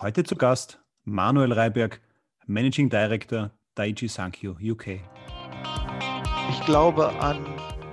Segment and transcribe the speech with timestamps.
[0.00, 2.00] Heute zu Gast Manuel Reiberg,
[2.46, 5.00] Managing Director Daiichi Sankyo UK.
[6.50, 7.44] Ich glaube an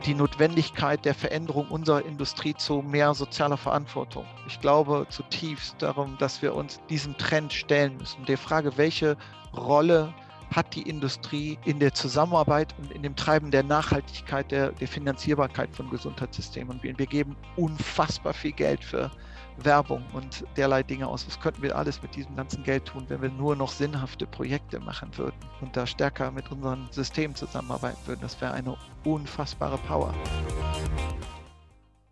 [0.06, 4.24] die Notwendigkeit der Veränderung unserer Industrie zu mehr sozialer Verantwortung.
[4.46, 8.24] Ich glaube zutiefst darum, dass wir uns diesem Trend stellen müssen.
[8.28, 9.18] Der Frage, welche
[9.58, 10.14] Rolle
[10.54, 15.74] hat die Industrie in der Zusammenarbeit und in dem Treiben der Nachhaltigkeit, der, der Finanzierbarkeit
[15.76, 16.84] von Gesundheitssystemen.
[16.84, 19.10] Wir, wir geben unfassbar viel Geld für
[19.58, 21.26] Werbung und derlei Dinge aus.
[21.28, 24.80] Was könnten wir alles mit diesem ganzen Geld tun, wenn wir nur noch sinnhafte Projekte
[24.80, 28.22] machen würden und da stärker mit unseren Systemen zusammenarbeiten würden?
[28.22, 30.14] Das wäre eine unfassbare Power.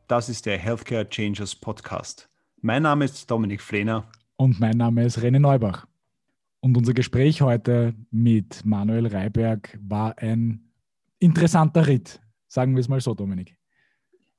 [0.08, 2.30] Das ist der Healthcare Changers Podcast.
[2.62, 4.06] Mein Name ist Dominik Flehner.
[4.38, 5.86] Und mein Name ist René Neubach.
[6.62, 10.72] Und unser Gespräch heute mit Manuel Reiberg war ein
[11.20, 13.58] interessanter Ritt, sagen wir es mal so, Dominik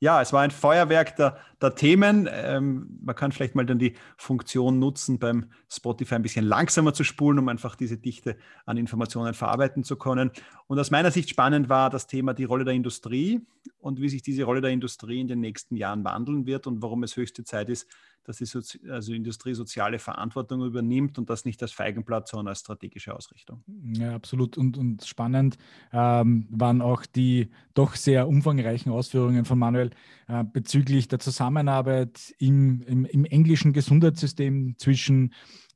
[0.04, 2.28] ja, es war ein Feuerwerk der, der Themen.
[2.30, 7.04] Ähm, man kann vielleicht mal dann die Funktion nutzen, beim Spotify ein bisschen langsamer zu
[7.04, 8.36] spulen, um einfach diese Dichte
[8.66, 10.30] an Informationen verarbeiten zu können.
[10.66, 13.46] Und aus meiner Sicht spannend war das Thema die Rolle der Industrie
[13.78, 17.02] und wie sich diese Rolle der Industrie in den nächsten Jahren wandeln wird und warum
[17.02, 17.86] es höchste Zeit ist,
[18.25, 22.61] dass die Sozi also Industrie soziale Verantwortung übernimmt und das nicht als Feigenblatt, sondern als
[22.61, 23.62] strategische Ausrichtung.
[23.97, 24.58] Ja, absolut.
[24.58, 25.56] Und, und spannend
[25.92, 29.91] ähm, waren auch die doch sehr umfangreichen Ausführungen von Manuel
[30.27, 35.33] äh, bezüglich der Zusammenarbeit im, im, im englischen Gesundheitssystem zwischen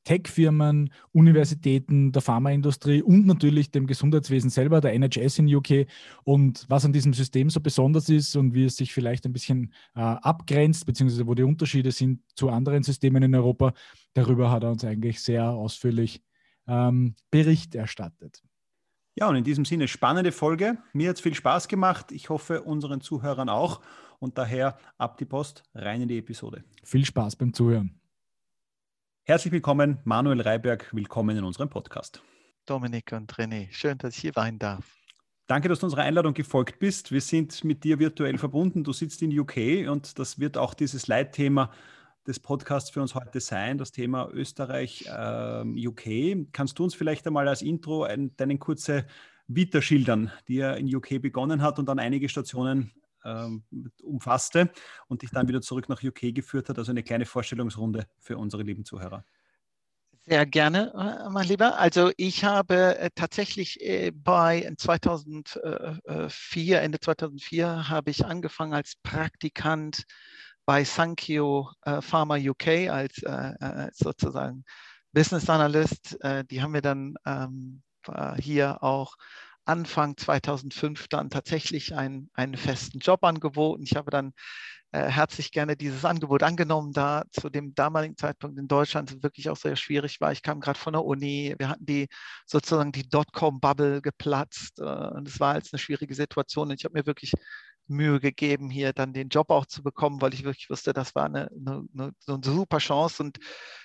[0.09, 5.85] Tech-Firmen, Universitäten, der Pharmaindustrie und natürlich dem Gesundheitswesen selber, der NHS in UK.
[6.23, 9.71] Und was an diesem System so besonders ist und wie es sich vielleicht ein bisschen
[9.95, 13.73] äh, abgrenzt, beziehungsweise wo die Unterschiede sind zu anderen Systemen in Europa,
[14.15, 16.23] darüber hat er uns eigentlich sehr ausführlich
[16.67, 18.41] ähm, Bericht erstattet.
[19.13, 20.79] Ja, und in diesem Sinne spannende Folge.
[20.91, 22.11] Mir hat es viel Spaß gemacht.
[22.11, 23.81] Ich hoffe, unseren Zuhörern auch.
[24.17, 26.63] Und daher ab die Post, rein in die Episode.
[26.83, 27.98] Viel Spaß beim Zuhören.
[29.29, 30.89] Herzlich willkommen, Manuel Reiberg.
[30.91, 32.23] Willkommen in unserem Podcast.
[32.65, 34.97] Dominik und René, schön, dass ich hier sein darf.
[35.45, 37.11] Danke, dass du unserer Einladung gefolgt bist.
[37.11, 38.83] Wir sind mit dir virtuell verbunden.
[38.83, 41.69] Du sitzt in UK und das wird auch dieses Leitthema
[42.25, 46.51] des Podcasts für uns heute sein, das Thema Österreich, äh, UK.
[46.51, 49.05] Kannst du uns vielleicht einmal als Intro ein, deine kurze
[49.45, 52.93] Vita schildern, die er in UK begonnen hat und dann einige Stationen
[53.25, 53.63] ähm,
[54.03, 54.71] umfasste
[55.07, 56.77] und dich dann wieder zurück nach UK geführt hat.
[56.77, 59.25] Also eine kleine Vorstellungsrunde für unsere lieben Zuhörer.
[60.29, 61.79] Sehr gerne, äh, mein Lieber.
[61.79, 70.03] Also ich habe äh, tatsächlich äh, bei 2004, Ende 2004, habe ich angefangen als Praktikant
[70.65, 73.23] bei Sankyo Pharma UK als
[73.93, 74.65] sozusagen
[75.13, 76.19] Business Analyst.
[76.51, 77.81] Die haben wir dann ähm,
[78.37, 79.15] hier auch
[79.69, 83.83] Anfang 2005 dann tatsächlich einen, einen festen Job angeboten.
[83.83, 84.33] Ich habe dann
[84.91, 89.55] äh, herzlich gerne dieses Angebot angenommen, da zu dem damaligen Zeitpunkt in Deutschland wirklich auch
[89.55, 90.31] sehr schwierig war.
[90.31, 92.07] Ich kam gerade von der Uni, wir hatten die
[92.47, 96.69] sozusagen die Dotcom-Bubble geplatzt äh, und es war jetzt eine schwierige Situation.
[96.69, 97.33] Und ich habe mir wirklich
[97.89, 101.25] Mühe gegeben, hier dann den Job auch zu bekommen, weil ich wirklich wusste, das war
[101.25, 101.87] eine, eine,
[102.27, 103.23] eine, super Chance.
[103.23, 103.39] Und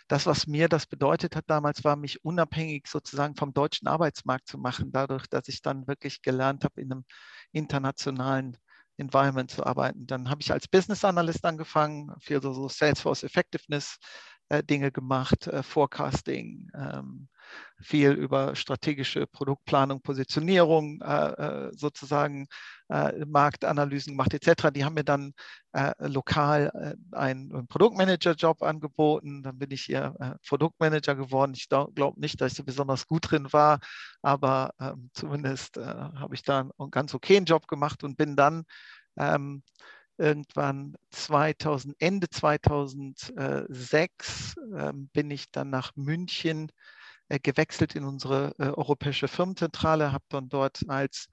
[0.09, 4.59] das, was mir das bedeutet hat damals, war, mich unabhängig sozusagen vom deutschen Arbeitsmarkt zu
[4.59, 7.05] machen, dadurch, dass ich dann wirklich gelernt habe, in einem
[7.53, 8.57] internationalen
[8.97, 10.07] Environment zu arbeiten.
[10.07, 13.99] Dann habe ich als Business Analyst angefangen, für so, so Salesforce Effectiveness
[14.49, 17.29] äh, Dinge gemacht, äh, Forecasting, ähm,
[17.81, 22.47] viel über strategische Produktplanung, Positionierung, äh sozusagen
[22.89, 24.71] äh, Marktanalysen gemacht etc.
[24.73, 25.33] Die haben mir dann
[25.73, 29.43] äh, lokal einen, einen Produktmanager-Job angeboten.
[29.43, 30.15] Dann bin ich hier
[30.47, 31.53] Produktmanager geworden.
[31.55, 33.81] Ich glaube nicht, dass ich so besonders gut drin war,
[34.23, 38.65] aber ähm, zumindest habe ich da einen ganz okayen Job gemacht und bin dann
[39.17, 39.63] ähm,
[40.17, 46.71] irgendwann 2000, Ende 2006 äh, bin ich dann nach München
[47.29, 51.29] äh, gewechselt in unsere äh, europäische Firmenzentrale, habe dann dort als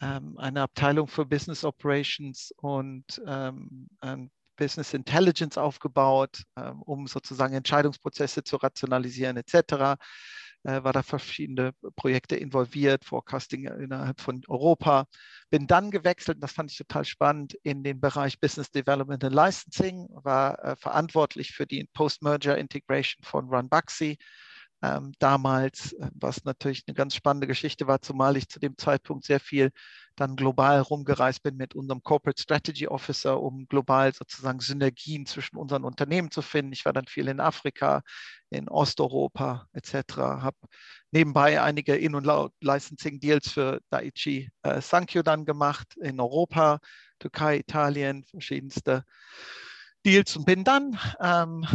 [0.00, 3.88] ähm, eine Abteilung für Business Operations und ähm,
[4.56, 9.96] Business Intelligence aufgebaut, ähm, um sozusagen Entscheidungsprozesse zu rationalisieren etc
[10.64, 15.06] äh, war da verschiedene Projekte involviert, Forecasting innerhalb von Europa.
[15.50, 20.08] Bin dann gewechselt, das fand ich total spannend, in den Bereich Business Development and Licensing,
[20.10, 24.18] war äh, verantwortlich für die Post-Merger Integration von Runbuxy
[24.82, 29.24] ähm, damals, äh, was natürlich eine ganz spannende Geschichte war, zumal ich zu dem Zeitpunkt
[29.24, 29.70] sehr viel
[30.16, 35.84] dann global rumgereist bin mit unserem Corporate Strategy Officer, um global sozusagen Synergien zwischen unseren
[35.84, 36.72] Unternehmen zu finden.
[36.72, 38.02] Ich war dann viel in Afrika,
[38.50, 40.56] in Osteuropa etc., habe
[41.10, 42.26] nebenbei einige In- und
[42.60, 46.80] Licensing-Deals für Daiichi äh, Sankyo dann gemacht in Europa,
[47.18, 49.04] Türkei, Italien, verschiedenste
[50.04, 51.66] Deals und bin dann ähm,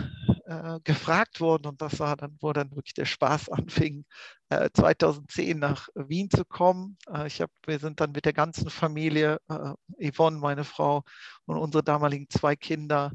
[0.46, 3.50] äh, gefragt wurden und das war dann, wo dann wirklich der Spaß
[3.90, 4.06] anfing,
[4.50, 6.98] äh, 2010 nach Wien zu kommen.
[7.12, 11.04] Äh, ich hab, wir sind dann mit der ganzen Familie, äh, Yvonne, meine Frau
[11.46, 13.12] und unsere damaligen zwei Kinder,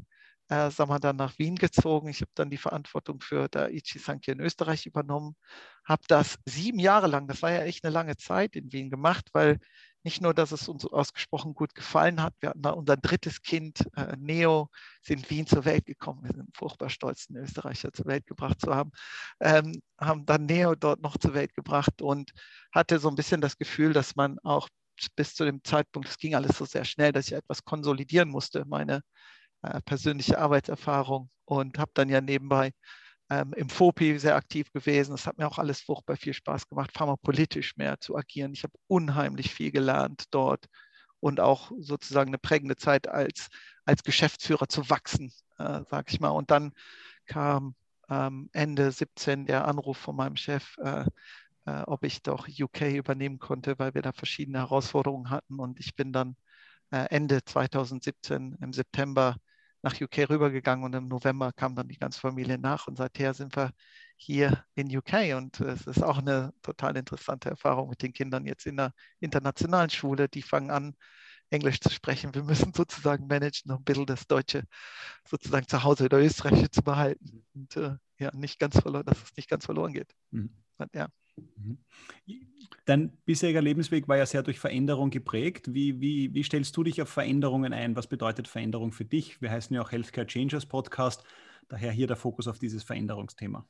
[0.49, 2.09] äh, sagen wir, dann nach Wien gezogen.
[2.09, 5.35] Ich habe dann die Verantwortung für Daiichi Sankyo in Österreich übernommen,
[5.85, 9.29] habe das sieben Jahre lang, das war ja echt eine lange Zeit in Wien gemacht,
[9.33, 9.59] weil
[10.03, 13.85] nicht nur, dass es uns ausgesprochen gut gefallen hat, wir hatten da unser drittes Kind,
[13.95, 14.69] äh, Neo,
[15.01, 16.23] ist in Wien zur Welt gekommen.
[16.23, 18.91] Wir sind furchtbar stolz, einen Österreicher zur Welt gebracht zu haben.
[19.39, 22.31] Ähm, haben dann Neo dort noch zur Welt gebracht und
[22.71, 24.69] hatte so ein bisschen das Gefühl, dass man auch
[25.15, 28.65] bis zu dem Zeitpunkt, es ging alles so sehr schnell, dass ich etwas konsolidieren musste,
[28.65, 29.01] meine
[29.61, 32.71] äh, persönliche Arbeitserfahrung und habe dann ja nebenbei
[33.31, 35.11] ähm, im FOPI sehr aktiv gewesen.
[35.11, 38.51] Das hat mir auch alles furchtbar viel Spaß gemacht, pharmapolitisch mehr zu agieren.
[38.53, 40.65] Ich habe unheimlich viel gelernt dort
[41.21, 43.47] und auch sozusagen eine prägende Zeit als,
[43.85, 46.31] als Geschäftsführer zu wachsen, äh, sage ich mal.
[46.31, 46.73] Und dann
[47.25, 47.75] kam
[48.09, 51.05] ähm, Ende 17 der Anruf von meinem Chef, äh,
[51.65, 55.57] äh, ob ich doch UK übernehmen konnte, weil wir da verschiedene Herausforderungen hatten.
[55.57, 56.35] Und ich bin dann
[56.91, 59.37] äh, Ende 2017 im September
[59.83, 63.55] nach UK rübergegangen und im November kam dann die ganze Familie nach und seither sind
[63.55, 63.71] wir
[64.15, 68.65] hier in UK und es ist auch eine total interessante Erfahrung mit den Kindern jetzt
[68.67, 70.29] in der internationalen Schule.
[70.29, 70.95] Die fangen an,
[71.49, 72.33] Englisch zu sprechen.
[72.33, 74.63] Wir müssen sozusagen managen, um ein bisschen das Deutsche
[75.27, 79.35] sozusagen zu Hause oder Österreichische zu behalten und äh, ja, nicht ganz verloren, dass es
[79.35, 80.13] nicht ganz verloren geht.
[80.31, 80.51] Mhm.
[80.93, 81.07] Ja.
[81.37, 81.77] Mhm.
[82.85, 85.73] Dein bisheriger Lebensweg war ja sehr durch Veränderung geprägt.
[85.73, 87.95] Wie, wie, wie stellst du dich auf Veränderungen ein?
[87.95, 89.41] Was bedeutet Veränderung für dich?
[89.41, 91.23] Wir heißen ja auch Healthcare Changers Podcast,
[91.69, 93.67] daher hier der Fokus auf dieses Veränderungsthema.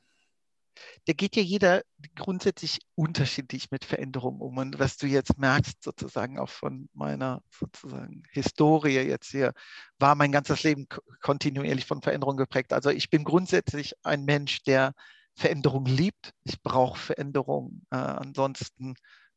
[1.06, 1.82] Da geht ja jeder
[2.14, 4.56] grundsätzlich unterschiedlich mit Veränderungen um.
[4.56, 9.52] Und was du jetzt merkst, sozusagen auch von meiner sozusagen Historie jetzt hier,
[9.98, 10.86] war mein ganzes Leben
[11.20, 12.72] kontinuierlich von Veränderungen geprägt.
[12.72, 14.94] Also ich bin grundsätzlich ein Mensch, der
[15.34, 16.32] Veränderung liebt.
[16.44, 17.82] Ich brauche Veränderung.
[17.90, 18.94] Äh, ansonsten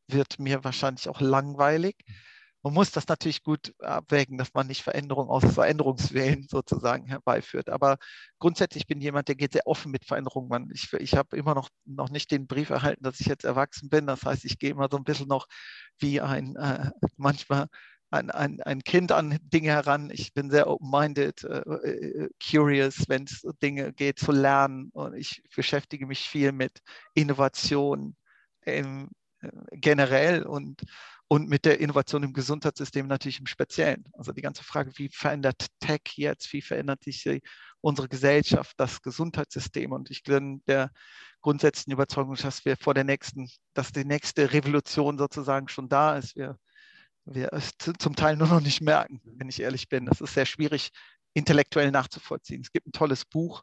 [0.08, 1.96] wird mir wahrscheinlich auch langweilig.
[2.62, 7.68] Man muss das natürlich gut abwägen, dass man nicht Veränderung aus Veränderungswillen sozusagen herbeiführt.
[7.68, 7.96] Aber
[8.40, 10.70] grundsätzlich bin ich jemand, der geht sehr offen mit Veränderungen.
[10.74, 14.08] Ich, ich habe immer noch, noch nicht den Brief erhalten, dass ich jetzt erwachsen bin.
[14.08, 15.46] Das heißt, ich gehe immer so ein bisschen noch
[15.98, 17.66] wie ein äh, manchmal
[18.10, 20.10] ein, ein, ein Kind an Dinge heran.
[20.12, 24.90] Ich bin sehr open-minded, äh, äh curious, wenn es Dinge geht zu lernen.
[24.92, 26.80] Und ich beschäftige mich viel mit
[27.14, 28.16] Innovation
[28.64, 29.10] ähm,
[29.72, 30.82] generell und,
[31.28, 34.04] und mit der Innovation im Gesundheitssystem natürlich im Speziellen.
[34.12, 37.26] Also die ganze Frage, wie verändert Tech jetzt, wie verändert sich
[37.80, 39.92] unsere Gesellschaft, das Gesundheitssystem?
[39.92, 40.90] Und ich bin der
[41.40, 46.36] grundsätzlichen Überzeugung, dass wir vor der nächsten, dass die nächste Revolution sozusagen schon da ist.
[46.36, 46.56] Wir
[47.26, 50.06] wir es zum Teil nur noch nicht merken, wenn ich ehrlich bin.
[50.06, 50.90] Das ist sehr schwierig,
[51.34, 52.62] intellektuell nachzuvollziehen.
[52.62, 53.62] Es gibt ein tolles Buch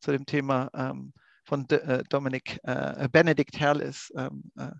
[0.00, 1.12] zu dem Thema ähm,
[1.44, 4.70] von D äh, Dominik äh, Benedikt Herrlis ähm, äh,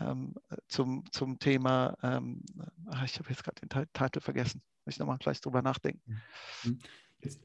[0.00, 0.34] ähm,
[0.68, 2.42] zum, zum Thema, ähm,
[2.86, 6.22] ach, ich habe jetzt gerade den Titel vergessen, muss ich nochmal gleich drüber nachdenken.
[6.64, 6.78] Mhm.
[7.20, 7.40] Jetzt,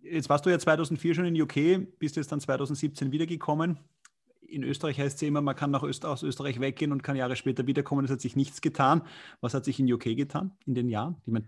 [0.00, 3.78] jetzt warst du ja 2004 schon in UK, bist jetzt dann 2017 wiedergekommen
[4.48, 7.36] in Österreich heißt es immer, man kann nach Öst aus Österreich weggehen und kann Jahre
[7.36, 8.04] später wiederkommen.
[8.04, 9.02] Es hat sich nichts getan.
[9.40, 11.16] Was hat sich in UK getan in den Jahren?
[11.26, 11.46] Ich meine,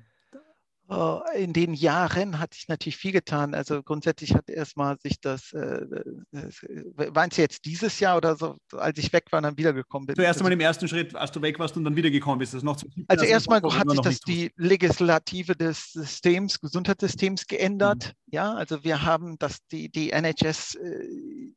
[0.89, 3.55] oh, in den Jahren hat sich natürlich viel getan.
[3.55, 5.87] Also grundsätzlich hat erstmal sich das, äh,
[6.31, 10.07] das waren es jetzt dieses Jahr oder so, als ich weg war und dann wiedergekommen
[10.07, 10.17] bin?
[10.17, 12.55] Zuerst einmal im ersten Schritt, als du weg warst und dann wiedergekommen bist.
[12.55, 18.09] Das noch also erstmal hat sich das die Legislative des Systems, Gesundheitssystems geändert.
[18.27, 18.35] Mhm.
[18.35, 21.55] Ja, also wir haben das, die, die NHS äh,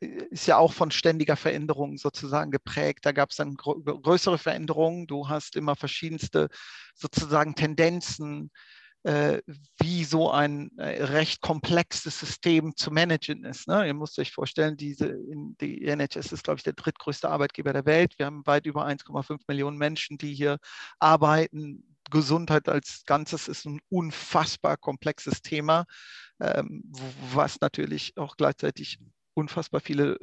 [0.00, 3.04] ist ja auch von ständiger Veränderung sozusagen geprägt.
[3.04, 5.06] Da gab es dann größere Veränderungen.
[5.06, 6.48] Du hast immer verschiedenste
[6.94, 8.50] sozusagen Tendenzen,
[9.04, 9.42] äh,
[9.78, 13.68] wie so ein äh, recht komplexes System zu managen ist.
[13.68, 13.86] Ne?
[13.86, 15.16] Ihr müsst euch vorstellen, diese,
[15.60, 18.18] die NHS ist, glaube ich, der drittgrößte Arbeitgeber der Welt.
[18.18, 20.58] Wir haben weit über 1,5 Millionen Menschen, die hier
[20.98, 21.93] arbeiten.
[22.14, 25.84] Gesundheit als Ganzes ist ein unfassbar komplexes Thema,
[26.40, 26.82] ähm,
[27.32, 28.98] was natürlich auch gleichzeitig
[29.34, 30.16] unfassbar viele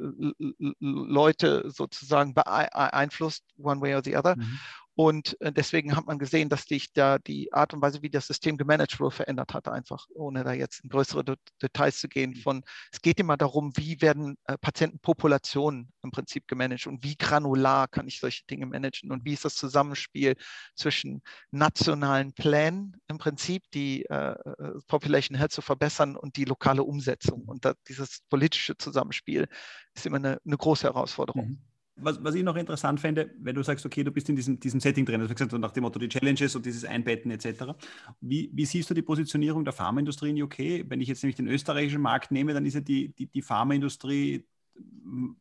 [0.80, 4.36] Leute sozusagen beeinflusst, one way or the other.
[4.36, 4.58] Mhm.
[4.94, 8.26] Und äh, deswegen hat man gesehen, dass sich da die Art und Weise, wie das
[8.26, 11.24] System gemanagt wurde, verändert hat, einfach, ohne da jetzt in größere
[11.62, 12.34] Details zu gehen.
[12.36, 17.88] Von, es geht immer darum, wie werden äh, Patientenpopulationen im Prinzip gemanagt und wie granular
[17.88, 20.36] kann ich solche Dinge managen und wie ist das Zusammenspiel
[20.74, 26.82] zwischen nationalen Plänen im Prinzip, die äh, äh Population Health zu verbessern und die lokale
[26.82, 27.44] Umsetzung.
[27.46, 29.48] Und da, dieses politische Zusammenspiel
[29.94, 31.48] ist immer eine, eine große Herausforderung.
[31.48, 31.71] Mhm.
[31.96, 34.80] Was, was ich noch interessant fände, wenn du sagst, okay, du bist in diesem, diesem
[34.80, 37.74] Setting drin, also gesagt, nach dem Motto die Challenges und dieses Einbetten etc.
[38.20, 40.88] Wie, wie siehst du die Positionierung der Pharmaindustrie in UK?
[40.88, 44.44] Wenn ich jetzt nämlich den österreichischen Markt nehme, dann ist ja die, die, die Pharmaindustrie
[44.76, 45.36] hm,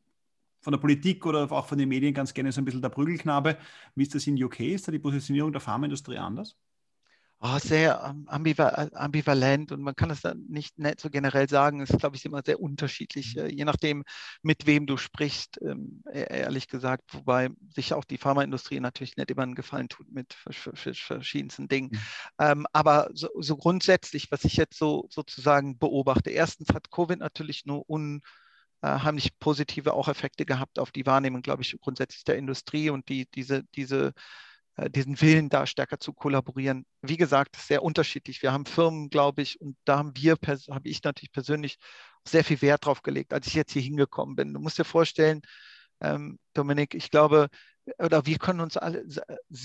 [0.60, 3.58] von der Politik oder auch von den Medien ganz gerne so ein bisschen der Prügelknabe.
[3.96, 4.60] Wie ist das in UK?
[4.62, 6.56] Ist da die Positionierung der Pharmaindustrie anders?
[7.44, 11.82] Oh, sehr ähm, ambivalent und man kann es dann nicht, nicht so generell sagen.
[11.82, 13.42] Es ist, glaube ich, immer sehr unterschiedlich, mhm.
[13.42, 14.04] äh, je nachdem,
[14.44, 17.16] mit wem du sprichst, ähm, e-, ehrlich gesagt.
[17.16, 21.90] Wobei sich auch die Pharmaindustrie natürlich nicht immer einen Gefallen tut mit verschiedensten Dingen.
[21.92, 22.00] Mhm.
[22.38, 27.66] Ähm, aber so, so, grundsätzlich, was ich jetzt so sozusagen beobachte, erstens hat Covid natürlich
[27.66, 33.10] nur unheimlich positive auch Effekte gehabt auf die Wahrnehmung, glaube ich, grundsätzlich der Industrie und
[33.10, 34.12] die, diese, diese äh,
[34.90, 36.86] diesen Willen da stärker zu kollaborieren.
[37.02, 38.42] Wie gesagt, sehr unterschiedlich.
[38.42, 40.38] Wir haben Firmen, glaube ich, und da haben wir,
[40.70, 41.78] habe ich natürlich persönlich
[42.28, 44.54] sehr viel Wert drauf gelegt, als ich jetzt hier hingekommen bin.
[44.54, 45.42] Du musst dir vorstellen,
[46.02, 47.50] ähm, Dominik, ich glaube,
[47.98, 49.04] oder wir können uns alle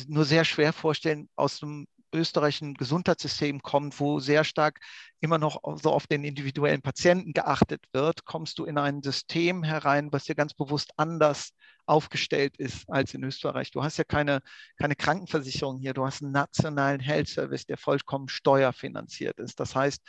[0.09, 4.81] nur sehr schwer vorstellen, aus einem österreichischen Gesundheitssystem kommt, wo sehr stark
[5.21, 10.13] immer noch so auf den individuellen Patienten geachtet wird, kommst du in ein System herein,
[10.13, 11.53] was dir ganz bewusst anders
[11.87, 13.71] aufgestellt ist als in Österreich.
[13.71, 14.41] Du hast ja keine,
[14.77, 19.61] keine Krankenversicherung hier, du hast einen nationalen Health Service, der vollkommen steuerfinanziert ist.
[19.61, 20.03] Das heißt,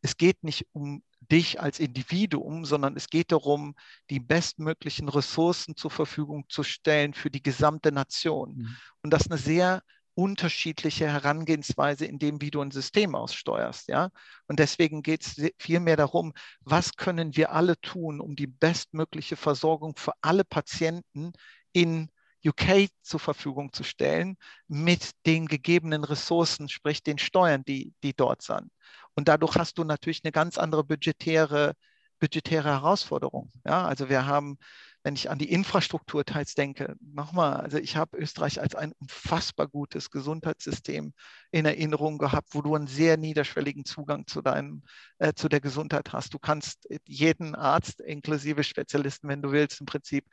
[0.00, 3.74] es geht nicht um dich als Individuum, sondern es geht darum,
[4.10, 8.56] die bestmöglichen Ressourcen zur Verfügung zu stellen für die gesamte Nation.
[8.56, 8.76] Mhm.
[9.02, 9.82] Und das ist eine sehr
[10.14, 13.88] unterschiedliche Herangehensweise in dem, wie du ein System aussteuerst.
[13.88, 14.10] Ja?
[14.46, 19.96] Und deswegen geht es vielmehr darum, was können wir alle tun, um die bestmögliche Versorgung
[19.96, 21.32] für alle Patienten
[21.72, 22.10] in
[22.46, 24.36] UK zur Verfügung zu stellen
[24.68, 28.70] mit den gegebenen Ressourcen, sprich den Steuern, die, die dort sind.
[29.14, 31.74] Und dadurch hast du natürlich eine ganz andere budgetäre,
[32.20, 33.50] budgetäre Herausforderung.
[33.64, 33.86] Ja?
[33.86, 34.58] Also wir haben
[35.04, 39.68] wenn ich an die Infrastruktur teils denke, nochmal, also ich habe Österreich als ein unfassbar
[39.68, 41.12] gutes Gesundheitssystem
[41.50, 44.82] in Erinnerung gehabt, wo du einen sehr niederschwelligen Zugang zu deinem,
[45.18, 46.32] äh, zu der Gesundheit hast.
[46.32, 50.24] Du kannst jeden Arzt, inklusive Spezialisten, wenn du willst, im Prinzip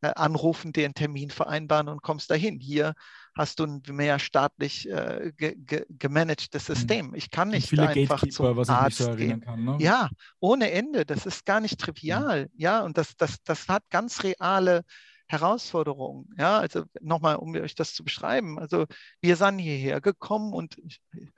[0.00, 2.60] äh, anrufen, einen Termin vereinbaren und kommst dahin.
[2.60, 2.94] Hier
[3.34, 6.74] hast du ein mehr staatlich äh, ge ge gemanagtes mhm.
[6.74, 7.14] System.
[7.14, 9.40] Ich kann nicht einfach zum was Arzt so gehen.
[9.40, 9.76] Kann, ne?
[9.80, 10.10] Ja,
[10.40, 11.04] ohne Ende.
[11.06, 12.44] Das ist gar nicht trivial.
[12.44, 12.50] Mhm.
[12.54, 14.82] Ja, und das, das, das hat ganz reale
[15.26, 16.28] Herausforderungen.
[16.38, 18.58] Ja, also nochmal, um euch das zu beschreiben.
[18.58, 18.86] Also
[19.20, 20.76] wir sind hierher gekommen und
[21.12, 21.30] Ne?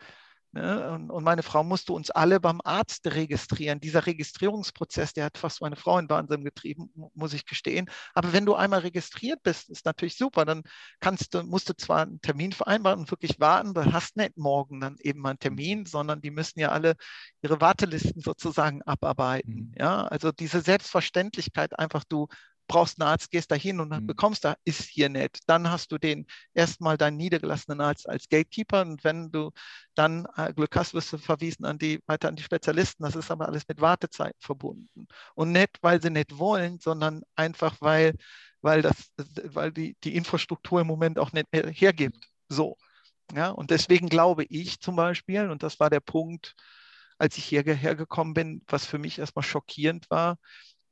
[0.54, 3.80] Und, und, meine Frau musste uns alle beim Arzt registrieren.
[3.80, 7.86] Dieser Registrierungsprozess, der hat fast meine Frau in Wahnsinn getrieben, muss ich gestehen.
[8.12, 10.44] Aber wenn du einmal registriert bist, ist natürlich super.
[10.44, 10.62] Dann
[11.00, 14.80] kannst du, musst du zwar einen Termin vereinbaren und wirklich warten, du hast nicht morgen
[14.80, 16.96] dann eben mal einen Termin, sondern die müssen ja alle
[17.40, 19.54] ihre Wartelisten sozusagen abarbeiten.
[19.54, 19.74] Mhm.
[19.78, 22.28] Ja, also diese Selbstverständlichkeit einfach, du
[22.68, 24.06] brauchst einen Arzt, gehst da hin und mhm.
[24.06, 25.40] bekommst da, ist hier nicht.
[25.46, 29.50] Dann hast du den erstmal deinen niedergelassenen Arzt als Gatekeeper und wenn du
[29.94, 33.04] dann äh, Glück hast, wirst du verwiesen an die, weiter an die Spezialisten.
[33.04, 35.06] Das ist aber alles mit Wartezeiten verbunden.
[35.34, 38.14] Und nicht, weil sie nicht wollen, sondern einfach, weil,
[38.60, 39.12] weil, das,
[39.44, 42.26] weil die, die Infrastruktur im Moment auch nicht hergibt.
[42.48, 42.76] So.
[43.34, 46.54] Ja, und deswegen glaube ich zum Beispiel, und das war der Punkt,
[47.18, 50.38] als ich hierher gekommen bin, was für mich erstmal schockierend war,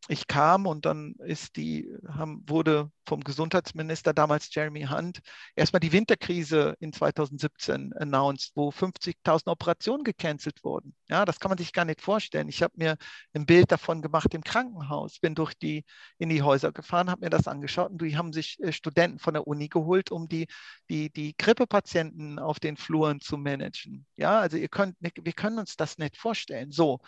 [0.09, 5.21] ich kam und dann ist die, haben, wurde vom Gesundheitsminister damals Jeremy Hunt
[5.57, 10.95] erstmal die Winterkrise in 2017 announced, wo 50.000 Operationen gecancelt wurden.
[11.09, 12.49] Ja, das kann man sich gar nicht vorstellen.
[12.49, 12.97] Ich habe mir
[13.35, 15.85] ein Bild davon gemacht im Krankenhaus, bin durch die,
[16.19, 19.35] in die Häuser gefahren, habe mir das angeschaut und die haben sich äh, Studenten von
[19.35, 20.47] der Uni geholt, um die,
[20.89, 24.07] die, die Grippepatienten auf den Fluren zu managen.
[24.17, 26.73] Ja, also ihr könnt, wir können uns das nicht vorstellen.
[26.73, 27.01] So.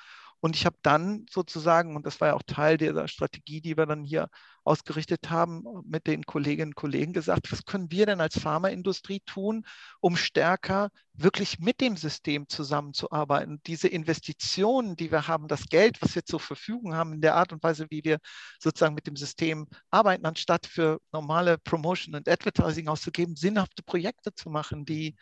[0.43, 3.87] Und ich habe dann sozusagen, und das war ja auch Teil dieser Strategie, die wir
[3.87, 4.29] dann hier
[4.65, 9.65] ausgerichtet haben, mit den Kolleginnen und Kollegen gesagt, was können wir denn als Pharmaindustrie tun,
[10.01, 13.61] um stärker wirklich mit dem System zusammenzuarbeiten?
[13.69, 17.53] Diese Investitionen, die wir haben, das Geld, was wir zur Verfügung haben, in der Art
[17.53, 18.19] und Weise, wie wir
[18.59, 24.51] sozusagen mit dem System arbeiten, anstatt für normale Promotion und Advertising auszugeben, sinnhafte Projekte zu
[24.51, 25.15] machen, die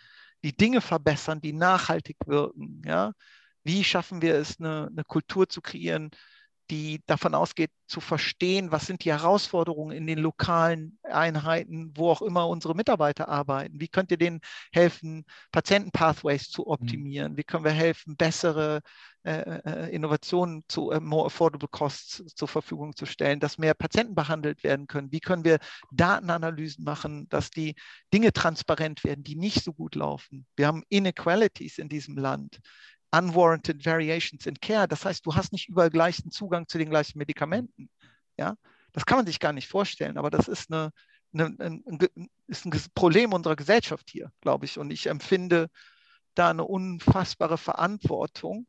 [0.42, 3.12] die Dinge verbessern, die nachhaltig wirken, ja,
[3.64, 6.10] wie schaffen wir es, eine, eine Kultur zu kreieren,
[6.70, 12.22] die davon ausgeht, zu verstehen, was sind die Herausforderungen in den lokalen Einheiten, wo auch
[12.22, 13.80] immer unsere Mitarbeiter arbeiten.
[13.80, 14.40] Wie könnt ihr denen
[14.72, 16.68] helfen, Patientenpathways zu mhm.
[16.68, 17.36] optimieren?
[17.36, 18.82] Wie können wir helfen, bessere
[19.24, 24.14] äh, äh, Innovationen zu äh, more affordable costs zur Verfügung zu stellen, dass mehr Patienten
[24.14, 25.10] behandelt werden können?
[25.10, 25.58] Wie können wir
[25.90, 27.74] Datenanalysen machen, dass die
[28.14, 30.46] Dinge transparent werden, die nicht so gut laufen?
[30.54, 32.60] Wir haben Inequalities in diesem Land
[33.12, 34.86] unwarranted variations in care.
[34.86, 37.90] Das heißt, du hast nicht überall gleichen Zugang zu den gleichen Medikamenten.
[38.36, 38.56] Ja?
[38.92, 40.92] Das kann man sich gar nicht vorstellen, aber das ist, eine,
[41.32, 42.08] eine, ein,
[42.46, 44.78] ist ein Problem unserer Gesellschaft hier, glaube ich.
[44.78, 45.68] Und ich empfinde
[46.34, 48.66] da eine unfassbare Verantwortung,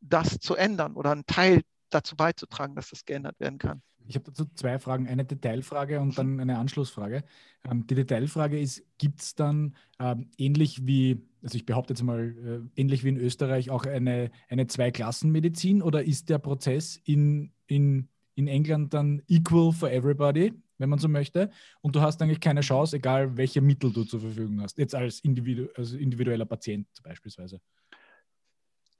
[0.00, 3.82] das zu ändern oder einen Teil dazu beizutragen, dass das geändert werden kann.
[4.08, 7.24] Ich habe dazu zwei Fragen, eine Detailfrage und dann eine Anschlussfrage.
[7.70, 12.34] Ähm, die Detailfrage ist, gibt es dann ähm, ähnlich wie, also ich behaupte jetzt mal,
[12.76, 18.08] äh, ähnlich wie in Österreich auch eine, eine Zweiklassenmedizin oder ist der Prozess in, in,
[18.34, 21.50] in England dann equal for everybody, wenn man so möchte?
[21.82, 25.20] Und du hast eigentlich keine Chance, egal welche Mittel du zur Verfügung hast, jetzt als,
[25.20, 27.60] individu also individueller Patient beispielsweise.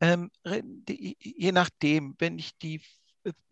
[0.01, 2.81] Ähm, je nachdem, wenn ich die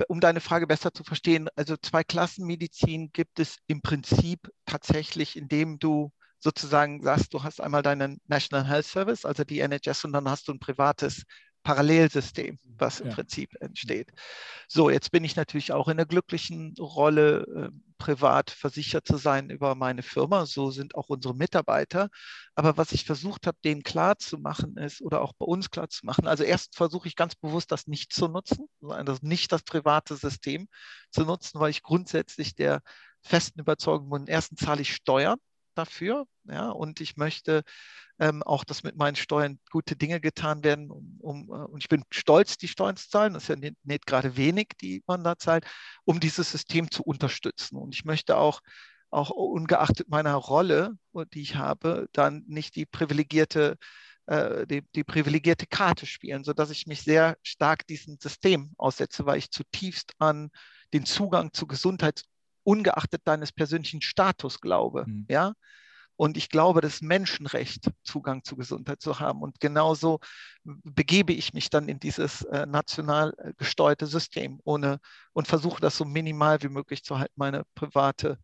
[0.09, 5.79] um deine Frage besser zu verstehen, also zwei Klassenmedizin gibt es im Prinzip tatsächlich, indem
[5.79, 10.29] du sozusagen sagst, du hast einmal deinen National Health Service, also die NHS, und dann
[10.29, 11.25] hast du ein privates
[11.67, 13.15] Parallelsystem, was im ja.
[13.15, 14.13] Prinzip entsteht.
[14.69, 19.51] So, jetzt bin ich natürlich auch in der glücklichen Rolle, äh, privat versichert zu sein
[19.51, 20.47] über meine Firma.
[20.47, 22.09] So sind auch unsere Mitarbeiter.
[22.55, 26.77] Aber was ich versucht habe, denen klarzumachen ist, oder auch bei uns klarzumachen, also erst
[26.77, 30.69] versuche ich ganz bewusst, das nicht zu nutzen, also nicht das private System
[31.11, 32.81] zu nutzen, weil ich grundsätzlich der
[33.23, 35.39] festen Überzeugung bin, erstens zahle ich Steuern
[35.75, 37.65] dafür, ja, und ich möchte
[38.19, 40.91] ähm, auch, dass mit meinen Steuern gute Dinge getan werden.
[40.91, 43.35] Um, um, äh, und ich bin stolz, die Steuern zu zahlen.
[43.35, 45.67] Das ist ja nicht, nicht gerade wenig, die man da zahlt,
[46.05, 47.77] um dieses System zu unterstützen.
[47.77, 48.61] Und ich möchte auch,
[49.11, 50.97] auch ungeachtet meiner Rolle,
[51.33, 53.77] die ich habe, dann nicht die privilegierte
[54.27, 59.39] äh, die, die, privilegierte Karte spielen, sodass ich mich sehr stark diesem System aussetze, weil
[59.39, 60.51] ich zutiefst an
[60.93, 62.25] den Zugang zu Gesundheit
[62.65, 65.05] ungeachtet deines persönlichen Status glaube.
[65.07, 65.27] Mhm.
[65.31, 65.53] Ja,
[66.17, 69.43] und ich glaube, das Menschenrecht, Zugang zu Gesundheit zu haben.
[69.43, 70.21] Und genauso
[70.65, 74.99] begebe ich mich dann in dieses äh, national äh, gesteuerte System ohne
[75.33, 78.39] und versuche das so minimal wie möglich zu halten, meine private,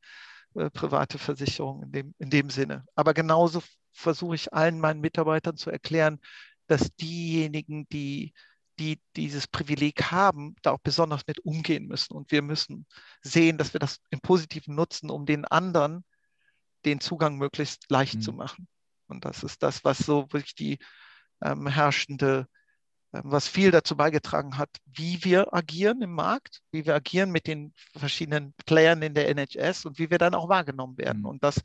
[0.54, 2.84] äh, private Versicherung in dem, in dem Sinne.
[2.94, 3.62] Aber genauso
[3.92, 6.20] versuche ich allen meinen Mitarbeitern zu erklären,
[6.66, 8.32] dass diejenigen, die
[8.78, 12.14] die dieses Privileg haben, da auch besonders mit umgehen müssen.
[12.14, 12.86] Und wir müssen
[13.20, 16.04] sehen, dass wir das im Positiven nutzen, um den anderen
[16.84, 18.20] den Zugang möglichst leicht mhm.
[18.22, 18.68] zu machen.
[19.08, 20.78] Und das ist das, was so wirklich die
[21.42, 22.46] ähm, herrschende,
[23.12, 27.46] äh, was viel dazu beigetragen hat, wie wir agieren im Markt, wie wir agieren mit
[27.46, 31.20] den verschiedenen Playern in der NHS und wie wir dann auch wahrgenommen werden.
[31.20, 31.26] Mhm.
[31.26, 31.60] Und das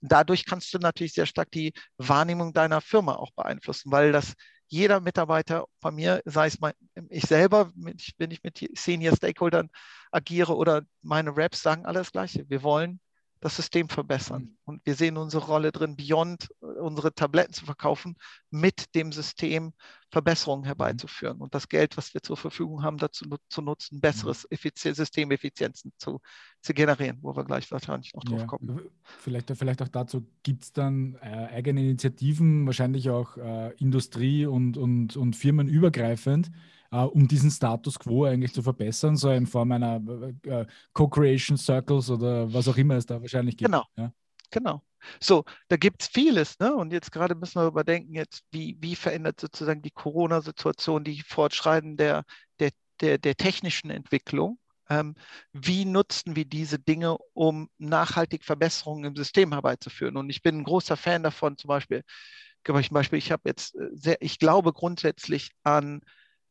[0.00, 4.34] dadurch kannst du natürlich sehr stark die Wahrnehmung deiner Firma auch beeinflussen, weil das
[4.66, 6.74] jeder Mitarbeiter von mir, sei es mein,
[7.08, 9.68] ich selber, wenn ich mit Senior Stakeholdern
[10.12, 12.48] agiere oder meine Reps, sagen alles das Gleiche.
[12.48, 13.00] Wir wollen
[13.40, 14.42] das System verbessern.
[14.42, 14.56] Mhm.
[14.64, 18.16] Und wir sehen unsere Rolle drin, beyond äh, unsere Tabletten zu verkaufen,
[18.50, 19.72] mit dem System
[20.10, 20.66] Verbesserungen mhm.
[20.66, 24.54] herbeizuführen und das Geld, was wir zur Verfügung haben, dazu zu nutzen, besseres mhm.
[24.54, 26.20] Effiz Systemeffizienzen zu,
[26.60, 28.46] zu generieren, wo wir gleich wahrscheinlich noch drauf ja.
[28.46, 28.80] kommen.
[29.02, 34.76] Vielleicht, vielleicht auch dazu gibt es dann äh, eigene Initiativen, wahrscheinlich auch äh, Industrie- und,
[34.76, 36.50] und, und firmenübergreifend,
[36.90, 40.00] äh, um diesen Status quo eigentlich zu verbessern, so in Form einer
[40.44, 43.70] äh, Co-Creation Circles oder was auch immer es da wahrscheinlich gibt.
[43.70, 43.84] Genau.
[43.96, 44.12] Ja?
[44.50, 44.82] Genau.
[45.20, 46.74] So, da gibt es vieles, ne?
[46.74, 51.96] Und jetzt gerade müssen wir überdenken, jetzt, wie, wie verändert sozusagen die Corona-Situation die Fortschreiten
[51.96, 52.24] der,
[52.58, 54.58] der, der, der technischen Entwicklung?
[54.90, 55.14] Ähm,
[55.52, 60.16] wie nutzen wir diese Dinge, um nachhaltig Verbesserungen im System herbeizuführen?
[60.16, 62.02] Und ich bin ein großer Fan davon, zum Beispiel,
[62.80, 66.02] ich Beispiel, ich habe jetzt äh, sehr, ich glaube grundsätzlich an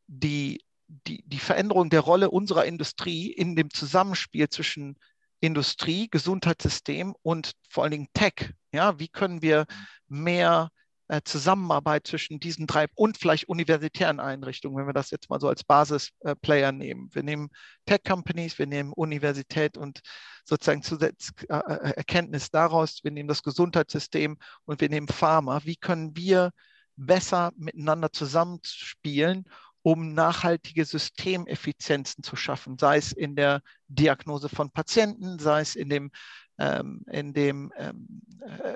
[0.09, 4.97] die, die, die Veränderung der Rolle unserer Industrie in dem Zusammenspiel zwischen
[5.39, 8.53] Industrie, Gesundheitssystem und vor allen Dingen Tech.
[8.73, 9.65] Ja, wie können wir
[10.07, 10.69] mehr
[11.07, 15.47] äh, Zusammenarbeit zwischen diesen drei und vielleicht universitären Einrichtungen, wenn wir das jetzt mal so
[15.47, 17.09] als Basisplayer äh, nehmen.
[17.13, 17.49] Wir nehmen
[17.85, 20.01] Tech-Companies, wir nehmen Universität und
[20.43, 25.61] sozusagen Zusatz, äh, äh, Erkenntnis daraus, wir nehmen das Gesundheitssystem und wir nehmen Pharma.
[25.63, 26.51] Wie können wir
[26.95, 29.45] besser miteinander zusammenspielen,
[29.89, 35.89] um nachhaltige Systemeffizienzen zu schaffen, sei es in der Diagnose von Patienten, sei es in
[35.89, 36.11] dem,
[36.59, 38.75] ähm, in dem ähm, äh,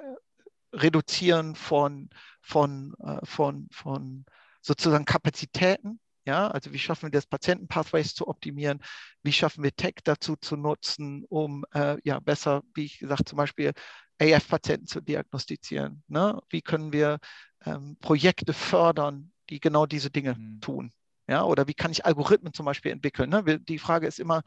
[0.75, 2.09] Reduzieren von,
[2.41, 4.25] von, äh, von, von
[4.61, 5.99] sozusagen Kapazitäten.
[6.25, 8.81] Ja, also wie schaffen wir das Patientenpathways zu optimieren?
[9.21, 13.37] Wie schaffen wir Tech dazu zu nutzen, um äh, ja besser, wie ich gesagt, zum
[13.37, 13.73] Beispiel
[14.19, 16.01] AF-Patienten zu diagnostizieren?
[16.07, 16.41] Ne?
[16.49, 17.19] Wie können wir
[17.65, 20.61] ähm, Projekte fördern, die genau diese Dinge mhm.
[20.61, 20.91] tun.
[21.27, 23.29] Ja, oder wie kann ich Algorithmen zum Beispiel entwickeln?
[23.29, 23.59] Ne?
[23.59, 24.41] Die Frage ist immer,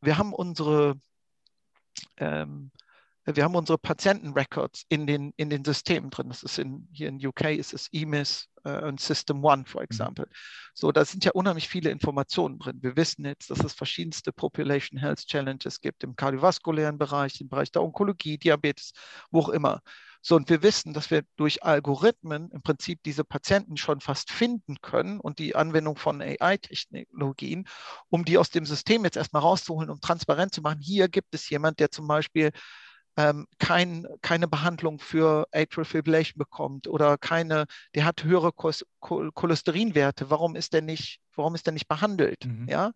[0.00, 0.96] wir haben unsere,
[2.18, 2.70] ähm,
[3.24, 6.28] wir haben unsere Patientenrecords in den, in den Systemen drin.
[6.28, 9.84] Das ist in, hier in UK ist es EMIS äh, und System One, for mhm.
[9.84, 10.28] example.
[10.74, 12.82] So, da sind ja unheimlich viele Informationen drin.
[12.82, 17.70] Wir wissen jetzt, dass es verschiedenste Population Health Challenges gibt im kardiovaskulären Bereich, im Bereich
[17.70, 18.92] der Onkologie, Diabetes,
[19.30, 19.80] wo auch immer.
[20.24, 24.76] So, und wir wissen, dass wir durch Algorithmen im Prinzip diese Patienten schon fast finden
[24.80, 27.66] können und die Anwendung von AI-Technologien,
[28.08, 30.78] um die aus dem System jetzt erstmal rauszuholen, um transparent zu machen.
[30.80, 32.52] Hier gibt es jemand, der zum Beispiel
[33.16, 40.30] ähm, kein, keine Behandlung für Atrial Fibrillation bekommt oder keine, der hat höhere Cholesterinwerte.
[40.30, 42.46] Warum ist der nicht, warum ist der nicht behandelt?
[42.46, 42.68] Mhm.
[42.68, 42.92] Ja?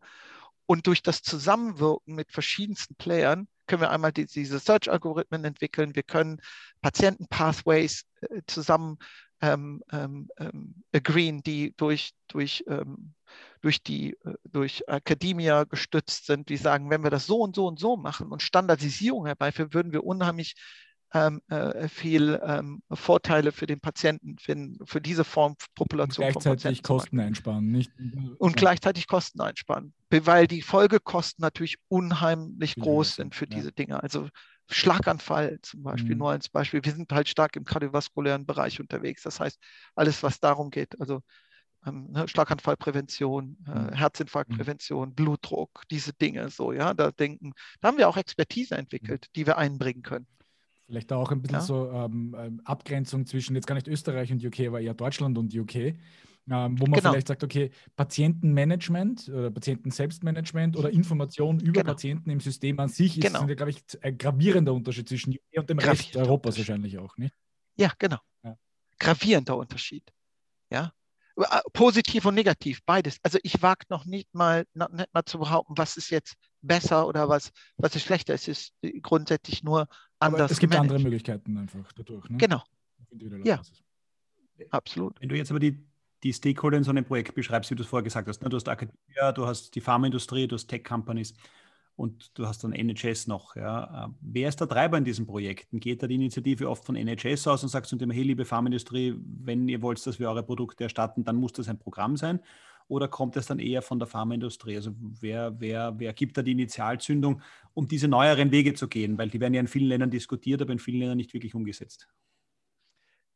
[0.67, 5.94] Und durch das Zusammenwirken mit verschiedensten Playern können wir einmal die, diese Search-Algorithmen entwickeln.
[5.94, 6.40] Wir können
[6.83, 8.98] Patienten-Pathways äh, zusammen
[9.42, 13.14] ähm, ähm, ähm, agreeen, die durch, durch, ähm,
[13.61, 17.66] durch, die, äh, durch Academia gestützt sind, die sagen, wenn wir das so und so
[17.66, 20.55] und so machen und Standardisierung herbeiführen, würden wir unheimlich
[21.88, 26.27] viel ähm, Vorteile für den Patienten finden, für diese Form Population.
[26.27, 27.90] Und gleichzeitig Kosten einsparen, nicht?
[28.38, 28.57] Und ja.
[28.57, 33.57] gleichzeitig Kosten einsparen, weil die Folgekosten natürlich unheimlich Viel groß sind für ja.
[33.57, 34.03] diese Dinge.
[34.03, 34.29] Also
[34.69, 36.19] Schlaganfall zum Beispiel, mhm.
[36.19, 36.85] nur als Beispiel.
[36.85, 39.23] Wir sind halt stark im kardiovaskulären Bereich unterwegs.
[39.23, 39.59] Das heißt,
[39.95, 41.23] alles, was darum geht, also
[41.87, 43.92] ähm, ne, Schlaganfallprävention, äh, mhm.
[43.92, 49.33] Herzinfarktprävention, Blutdruck, diese Dinge so, ja, da denken, da haben wir auch Expertise entwickelt, mhm.
[49.37, 50.27] die wir einbringen können.
[50.87, 51.64] Vielleicht auch ein bisschen ja.
[51.64, 55.53] so ähm, ähm, Abgrenzung zwischen jetzt gar nicht Österreich und UK, aber eher Deutschland und
[55.53, 55.96] UK, ähm,
[56.49, 57.11] wo man genau.
[57.11, 61.92] vielleicht sagt, okay, Patientenmanagement oder Patienten-Selbstmanagement oder Information über genau.
[61.92, 63.44] Patienten im System an sich genau.
[63.46, 67.35] ist, glaube ich, ein gravierender Unterschied zwischen UK und dem Rest Europas wahrscheinlich auch, nicht?
[67.77, 68.18] Ja, genau.
[68.44, 68.57] Ja.
[69.01, 70.05] Gravierender Unterschied.
[70.70, 70.92] Ja,
[71.37, 73.18] äh, positiv und negativ, beides.
[73.22, 77.07] Also ich wage noch nicht mal, noch nicht mal zu behaupten, was ist jetzt besser
[77.07, 78.33] oder was, was ist schlechter.
[78.33, 78.72] Es ist
[79.03, 79.87] grundsätzlich nur
[80.18, 80.40] anders.
[80.42, 80.92] Aber es gibt gemanagt.
[80.92, 82.29] andere Möglichkeiten einfach dadurch.
[82.29, 82.38] Ne?
[82.38, 82.62] Genau.
[83.44, 83.61] Ja,
[84.70, 85.20] absolut.
[85.20, 85.79] Wenn du jetzt aber die,
[86.22, 88.48] die Stakeholder in so einem Projekt beschreibst, wie du es vorher gesagt hast, ne?
[88.48, 88.98] du hast Akademie,
[89.35, 91.35] du hast die Pharmaindustrie, du hast Tech-Companies
[91.96, 93.57] und du hast dann NHS noch.
[93.57, 94.14] Ja.
[94.20, 95.81] Wer ist der Treiber in diesen Projekten?
[95.81, 99.14] Geht da die Initiative oft von NHS aus und sagt zu dem, hey, liebe Pharmaindustrie,
[99.18, 102.40] wenn ihr wollt, dass wir eure Produkte erstatten, dann muss das ein Programm sein?
[102.88, 104.77] Oder kommt es dann eher von der Pharmaindustrie?
[104.77, 107.42] Also wer, wer, wer gibt da die Initialzündung,
[107.75, 109.18] um diese neueren Wege zu gehen?
[109.18, 112.09] Weil die werden ja in vielen Ländern diskutiert, aber in vielen Ländern nicht wirklich umgesetzt.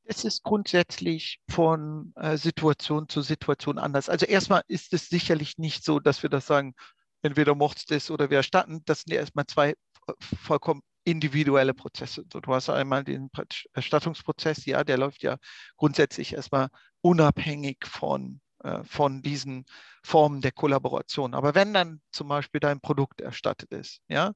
[0.05, 4.09] Es ist grundsätzlich von äh, Situation zu Situation anders.
[4.09, 6.75] Also erstmal ist es sicherlich nicht so, dass wir das sagen,
[7.23, 8.83] entweder mochtest es oder wir erstatten.
[8.87, 9.75] Das sind ja erstmal zwei
[10.19, 12.25] vollkommen individuelle Prozesse.
[12.27, 13.31] Du hast einmal den
[13.73, 15.37] Erstattungsprozess, ja, der läuft ja
[15.77, 16.69] grundsätzlich erstmal
[17.01, 18.50] unabhängig von, äh,
[18.85, 19.65] von diesen
[20.03, 21.35] Formen der Kollaboration.
[21.35, 24.33] Aber wenn dann zum Beispiel dein Produkt erstattet ist, ja,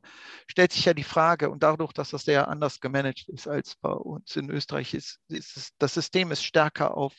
[0.46, 3.90] stellt sich ja die Frage, und dadurch, dass das sehr anders gemanagt ist als bei
[3.90, 7.14] uns in Österreich, ist, ist das System ist stärker auf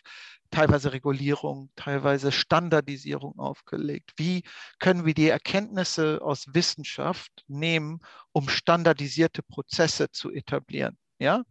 [0.51, 4.13] teilweise Regulierung, teilweise Standardisierung aufgelegt.
[4.17, 4.43] Wie
[4.79, 7.99] können wir die Erkenntnisse aus Wissenschaft nehmen,
[8.31, 10.97] um standardisierte Prozesse zu etablieren?
[11.19, 11.43] Ja,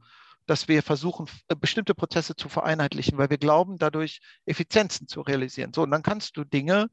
[0.46, 5.72] dass wir versuchen, äh, bestimmte Prozesse zu vereinheitlichen, weil wir glauben, dadurch Effizienzen zu realisieren.
[5.74, 6.88] So, und dann kannst du Dinge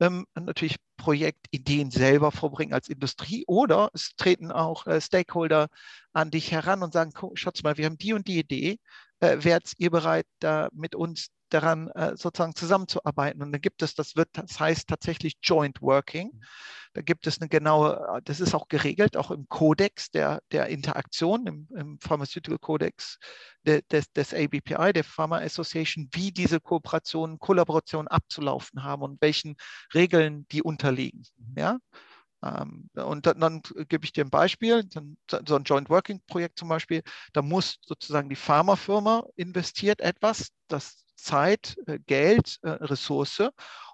[0.00, 5.68] ähm, natürlich Projektideen selber vorbringen als Industrie oder es treten auch äh, Stakeholder
[6.12, 8.78] an dich heran und sagen, schaut mal, wir haben die und die Idee,
[9.20, 13.42] äh, wärt ihr bereit, da mit uns daran äh, sozusagen zusammenzuarbeiten.
[13.42, 16.30] Und dann gibt es, das wird, das heißt tatsächlich Joint Working.
[16.32, 16.40] Mhm.
[16.94, 20.66] Da gibt es eine genaue, äh, das ist auch geregelt, auch im Kodex der, der
[20.66, 23.18] Interaktion, im, im Pharmaceutical Codex
[23.66, 29.56] de, des, des ABPI, der Pharma Association, wie diese Kooperationen, Kollaborationen abzulaufen haben und welchen
[29.94, 31.24] Regeln die unterliegen.
[31.36, 31.54] Mhm.
[31.56, 31.78] Ja?
[32.42, 36.68] Ähm, und dann, dann, gebe ich dir ein Beispiel, so ein Joint Working Projekt zum
[36.68, 43.42] Beispiel, da muss sozusagen die Pharmafirma investiert etwas, das Zeit, äh, Geld, äh, Ressource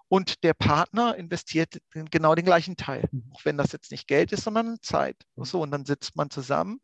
[0.09, 3.33] und der Partner investiert genau den gleichen Teil, mhm.
[3.33, 5.17] auch wenn das jetzt nicht Geld ist, sondern Zeit.
[5.37, 5.45] Mhm.
[5.45, 6.81] So, und dann sitzt man zusammen.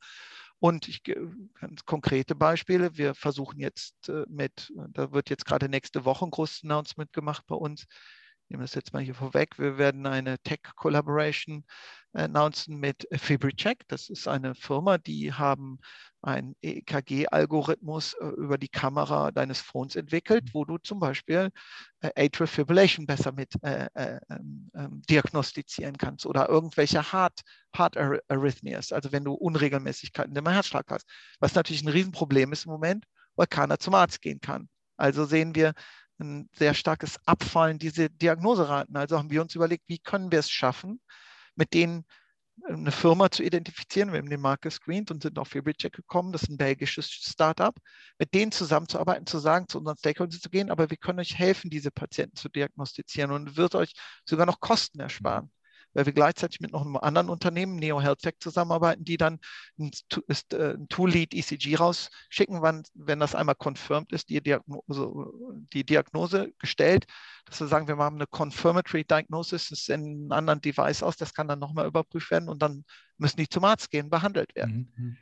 [0.58, 2.98] Und ich ganz konkrete Beispiele.
[2.98, 7.44] Wir versuchen jetzt äh, mit, da wird jetzt gerade nächste Woche ein großes Announcement gemacht
[7.46, 7.86] bei uns
[8.50, 9.58] nehme das jetzt mal hier vorweg.
[9.58, 11.64] Wir werden eine Tech-Collaboration
[12.12, 13.86] announcen mit FibriCheck.
[13.88, 15.78] Das ist eine Firma, die haben
[16.22, 21.50] einen EKG-Algorithmus äh, über die Kamera deines Phones entwickelt, wo du zum Beispiel
[22.00, 27.40] äh, Atrial Fibrillation besser mit äh, äh, ähm, ähm diagnostizieren kannst oder irgendwelche Heart,
[27.74, 31.08] Heart Arrhythmias, also wenn du Unregelmäßigkeiten im Herzschlag hast,
[31.38, 34.68] was natürlich ein Riesenproblem ist im Moment, weil keiner zum Arzt gehen kann.
[34.98, 35.72] Also sehen wir,
[36.20, 38.96] ein sehr starkes Abfallen dieser Diagnoseraten.
[38.96, 41.00] Also haben wir uns überlegt, wie können wir es schaffen,
[41.56, 42.04] mit den
[42.68, 44.12] eine Firma zu identifizieren.
[44.12, 46.32] Wir haben den Markt gescreent und sind auf Fibrilcheck gekommen.
[46.32, 47.74] Das ist ein belgisches Startup.
[48.18, 51.70] Mit denen zusammenzuarbeiten, zu sagen, zu unseren Stakeholders zu gehen, aber wir können euch helfen,
[51.70, 53.92] diese Patienten zu diagnostizieren und wird euch
[54.26, 55.50] sogar noch Kosten ersparen
[55.94, 59.38] weil wir gleichzeitig mit noch einem anderen Unternehmen, Neo Health Tech, zusammenarbeiten, die dann
[59.78, 59.90] ein,
[60.28, 65.10] äh, ein Tool-Lead ECG rausschicken, wann, wenn das einmal confirmed ist, die Diagnose,
[65.72, 67.06] die Diagnose gestellt,
[67.46, 71.16] dass wir sagen, wir machen eine Confirmatory Diagnosis, das ist in einem anderen Device aus,
[71.16, 72.84] das kann dann nochmal überprüft werden und dann
[73.18, 74.90] müssen die zum Arzt gehen, behandelt werden.
[74.96, 75.04] Mhm.
[75.04, 75.16] mhm.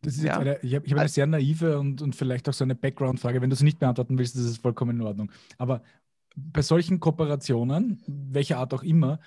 [0.00, 0.38] Das ist ja.
[0.38, 3.40] eine, ich habe hab eine sehr naive und, und vielleicht auch so eine Background-Frage.
[3.42, 5.32] Wenn du es nicht beantworten willst, ist es vollkommen in Ordnung.
[5.56, 5.82] Aber
[6.36, 9.18] bei solchen Kooperationen, welcher Art auch immer,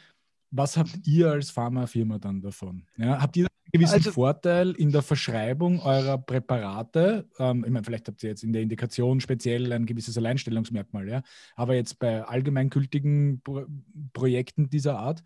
[0.51, 2.85] was habt ihr als Pharmafirma dann davon?
[2.97, 7.27] Ja, habt ihr einen gewissen also, Vorteil in der Verschreibung eurer Präparate?
[7.39, 11.21] Ähm, ich meine, vielleicht habt ihr jetzt in der Indikation speziell ein gewisses Alleinstellungsmerkmal, ja.
[11.55, 13.65] Aber jetzt bei allgemeingültigen Pro
[14.13, 15.23] Projekten dieser Art,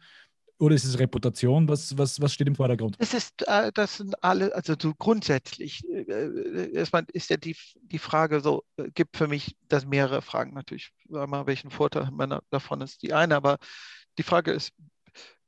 [0.57, 1.67] oder ist es Reputation?
[1.67, 2.95] Was, was, was steht im Vordergrund?
[2.99, 7.55] Das ist, äh, das sind alle, also so grundsätzlich äh, äh, erstmal ist ja die,
[7.81, 10.91] die Frage so, gibt für mich das mehrere Fragen natürlich.
[11.09, 13.57] Mal, welchen Vorteil man davon ist die eine, aber
[14.17, 14.71] die Frage ist,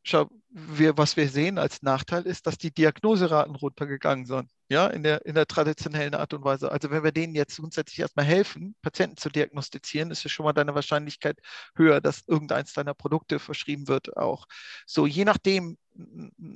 [0.09, 5.03] schau, wir, was wir sehen als Nachteil ist, dass die Diagnoseraten runtergegangen sind, ja, in
[5.03, 6.71] der, in der traditionellen Art und Weise.
[6.71, 10.53] Also wenn wir denen jetzt grundsätzlich erstmal helfen, Patienten zu diagnostizieren, ist ja schon mal
[10.53, 11.39] deine Wahrscheinlichkeit
[11.75, 14.45] höher, dass irgendeins deiner Produkte verschrieben wird auch.
[14.85, 15.77] So, je nachdem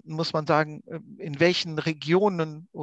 [0.03, 0.83] muss man sagen,
[1.17, 2.79] in welchen Regionen äh,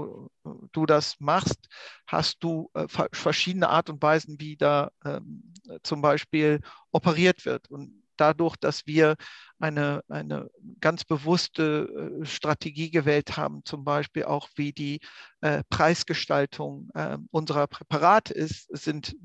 [0.72, 1.68] du das machst,
[2.06, 5.52] hast du äh, verschiedene Art und Weisen, wie da ähm,
[5.82, 7.70] zum Beispiel operiert wird.
[7.70, 9.16] Und dadurch, dass wir
[9.58, 10.50] eine, eine
[10.80, 15.00] ganz bewusste äh, Strategie gewählt haben, zum Beispiel auch wie die
[15.40, 19.16] äh, Preisgestaltung äh, unserer Präparate ist, sind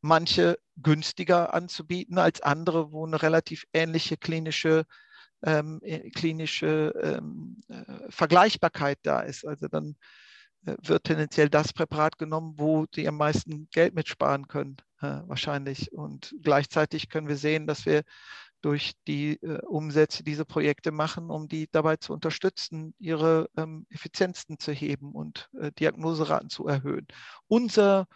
[0.00, 4.84] manche günstiger anzubieten als andere, wo eine relativ ähnliche klinische
[5.42, 9.46] ähm, äh, klinische ähm, äh, Vergleichbarkeit da ist.
[9.46, 9.96] Also dann
[10.82, 15.92] wird tendenziell das Präparat genommen, wo sie am meisten Geld mitsparen können, äh, wahrscheinlich.
[15.92, 18.02] Und gleichzeitig können wir sehen, dass wir
[18.62, 24.58] durch die äh, Umsätze diese Projekte machen, um die dabei zu unterstützen, ihre ähm, Effizienzen
[24.58, 27.06] zu heben und äh, Diagnoseraten zu erhöhen.
[27.46, 28.08] Unser,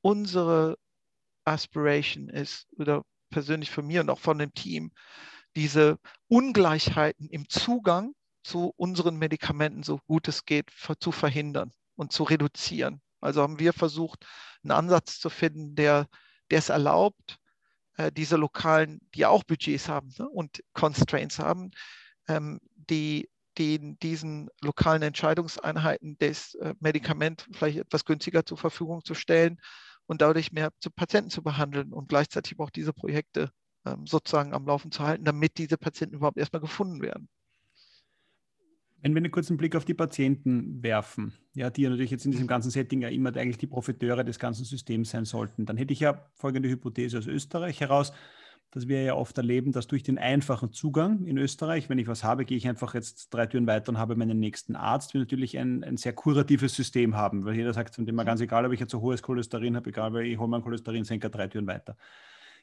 [0.00, 0.78] unsere
[1.44, 4.92] Aspiration ist, oder persönlich von mir und auch von dem Team,
[5.56, 12.22] diese Ungleichheiten im Zugang zu unseren Medikamenten so gut es geht zu verhindern und zu
[12.22, 13.02] reduzieren.
[13.20, 14.24] Also haben wir versucht,
[14.62, 16.08] einen Ansatz zu finden, der,
[16.50, 17.38] der es erlaubt,
[17.96, 21.72] äh, diese lokalen, die auch Budgets haben ne, und Constraints haben,
[22.28, 29.14] ähm, die, die diesen lokalen Entscheidungseinheiten das äh, Medikament vielleicht etwas günstiger zur Verfügung zu
[29.14, 29.60] stellen
[30.06, 33.50] und dadurch mehr zu Patienten zu behandeln und gleichzeitig auch diese Projekte
[33.84, 37.28] ähm, sozusagen am Laufen zu halten, damit diese Patienten überhaupt erstmal gefunden werden.
[39.00, 42.32] Wenn wir einen kurzen Blick auf die Patienten werfen, ja, die ja natürlich jetzt in
[42.32, 45.92] diesem ganzen Setting ja immer eigentlich die Profiteure des ganzen Systems sein sollten, dann hätte
[45.92, 48.12] ich ja folgende Hypothese aus Österreich heraus,
[48.70, 52.22] dass wir ja oft erleben, dass durch den einfachen Zugang in Österreich, wenn ich was
[52.22, 55.56] habe, gehe ich einfach jetzt drei Türen weiter und habe meinen nächsten Arzt, wir natürlich
[55.58, 58.72] ein, ein sehr kuratives System haben, weil jeder sagt, von dem mal ganz egal, ob
[58.72, 61.96] ich jetzt so hohes Cholesterin habe, egal, weil ich hole meinen Cholesterinsenker drei Türen weiter.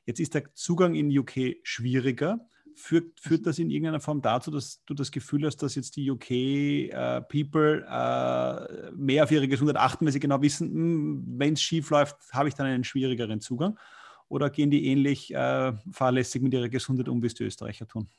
[0.06, 4.84] Jetzt ist der Zugang in UK schwieriger Führt, führt das in irgendeiner Form dazu, dass
[4.86, 10.06] du das Gefühl hast, dass jetzt die UK-People äh, äh, mehr auf ihre Gesundheit achten,
[10.06, 13.80] weil sie genau wissen, hm, wenn es schief läuft, habe ich dann einen schwierigeren Zugang?
[14.28, 18.10] Oder gehen die ähnlich äh, fahrlässig mit ihrer Gesundheit um, wie es die Österreicher tun?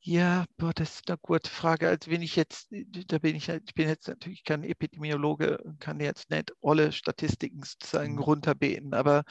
[0.00, 1.88] Ja, boah, das ist eine gute Frage.
[1.88, 2.68] Also wenn ich jetzt,
[3.08, 8.14] da bin ich, ich bin jetzt natürlich kein Epidemiologe, kann jetzt nicht alle Statistiken sozusagen
[8.14, 8.20] mhm.
[8.20, 9.24] runterbeten, aber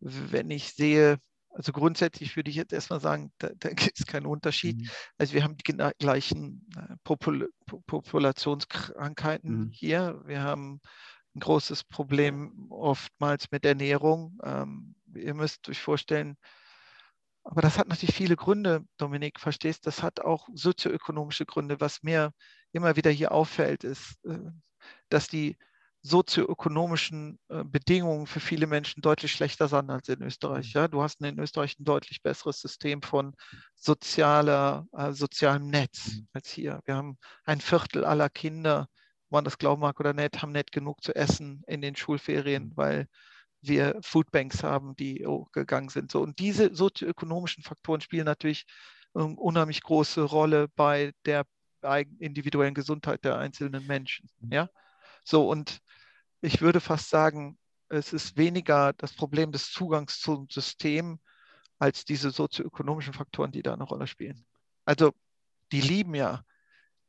[0.00, 1.18] wenn ich sehe,
[1.56, 4.78] also grundsätzlich würde ich jetzt erstmal sagen, da, da gibt es keinen Unterschied.
[4.78, 4.90] Mhm.
[5.18, 7.50] Also wir haben die gleichen äh, Popul
[7.86, 9.70] Populationskrankheiten mhm.
[9.72, 10.20] hier.
[10.26, 10.80] Wir haben
[11.34, 14.38] ein großes Problem oftmals mit Ernährung.
[14.44, 16.36] Ähm, ihr müsst euch vorstellen,
[17.42, 19.86] aber das hat natürlich viele Gründe, Dominik, verstehst?
[19.86, 21.80] Das hat auch sozioökonomische Gründe.
[21.80, 22.32] Was mir
[22.72, 24.38] immer wieder hier auffällt, ist, äh,
[25.08, 25.56] dass die
[26.06, 30.72] sozioökonomischen äh, Bedingungen für viele Menschen deutlich schlechter sind als in Österreich.
[30.72, 30.88] Ja?
[30.88, 33.34] Du hast in Österreich ein deutlich besseres System von
[33.74, 36.28] sozialer, äh, sozialem Netz mhm.
[36.32, 36.80] als hier.
[36.84, 38.88] Wir haben ein Viertel aller Kinder,
[39.30, 42.76] man das glauben mag oder nicht, haben nicht genug zu essen in den Schulferien, mhm.
[42.76, 43.08] weil
[43.60, 46.12] wir Foodbanks haben, die oh, gegangen sind.
[46.12, 48.64] So, und diese sozioökonomischen Faktoren spielen natürlich
[49.12, 51.44] eine unheimlich große Rolle bei der
[52.18, 54.28] individuellen Gesundheit der einzelnen Menschen.
[54.40, 54.52] Mhm.
[54.52, 54.68] Ja?
[55.24, 55.80] So, und
[56.40, 61.20] ich würde fast sagen, es ist weniger das Problem des Zugangs zum System
[61.78, 64.44] als diese sozioökonomischen Faktoren, die da eine Rolle spielen.
[64.84, 65.12] Also
[65.72, 66.42] die lieben ja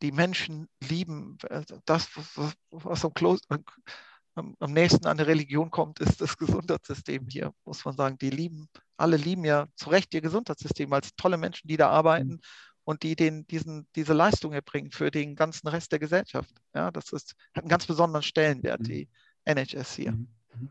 [0.01, 3.63] die Menschen lieben, also das, was, was am,
[4.35, 8.17] am, am, nächsten an der Religion kommt, ist das Gesundheitssystem hier, muss man sagen.
[8.19, 12.33] Die lieben, alle lieben ja zu Recht ihr Gesundheitssystem als tolle Menschen, die da arbeiten
[12.33, 12.41] mhm.
[12.88, 16.50] Und die den, diesen, diese Leistung erbringen für den ganzen Rest der Gesellschaft.
[16.73, 18.86] Ja, das ist, hat einen ganz besonderen Stellenwert, mhm.
[18.86, 19.10] die
[19.43, 20.13] NHS hier.
[20.13, 20.30] Mhm.
[20.56, 20.69] mhm.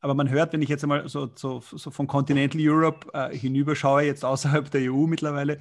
[0.00, 4.02] Aber man hört, wenn ich jetzt einmal so, so, so von Continental Europe äh, hinüberschaue,
[4.02, 5.58] jetzt außerhalb der EU mittlerweile,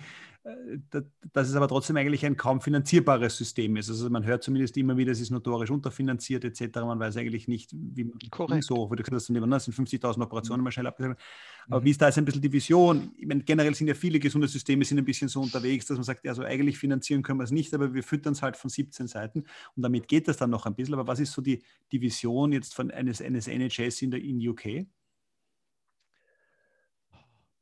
[1.34, 3.90] dass es aber trotzdem eigentlich ein kaum finanzierbares System ist.
[3.90, 6.82] Also man hört zumindest immer wieder, es ist notorisch unterfinanziert etc.
[6.82, 10.64] Man weiß eigentlich nicht, wie man so, wie du gesagt hast, das sind 50.000 Operationen
[10.64, 11.20] mal schnell abgesagt.
[11.68, 11.86] Aber mhm.
[11.86, 13.12] wie ist da jetzt ein bisschen die Vision?
[13.18, 16.04] Ich meine, generell sind ja viele gesunde Systeme sind ein bisschen so unterwegs, dass man
[16.04, 19.08] sagt, also eigentlich finanzieren können wir es nicht, aber wir füttern es halt von 17
[19.08, 20.94] Seiten und damit geht das dann noch ein bisschen.
[20.94, 24.48] Aber was ist so die, die Vision jetzt von eines, eines NHS in der in
[24.48, 24.86] UK?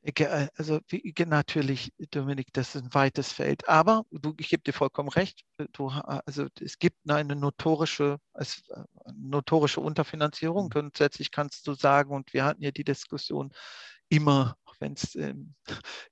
[0.03, 0.79] Äh, also
[1.25, 3.67] natürlich, Dominik, das ist ein weites Feld.
[3.69, 5.43] Aber du, ich gebe dir vollkommen recht.
[5.57, 8.83] Äh, du, also es gibt eine notorische, es, äh,
[9.15, 10.65] notorische Unterfinanzierung.
[10.65, 10.69] Mhm.
[10.69, 13.51] Grundsätzlich kannst du sagen, und wir hatten ja die Diskussion
[14.09, 15.55] immer wenn es ähm,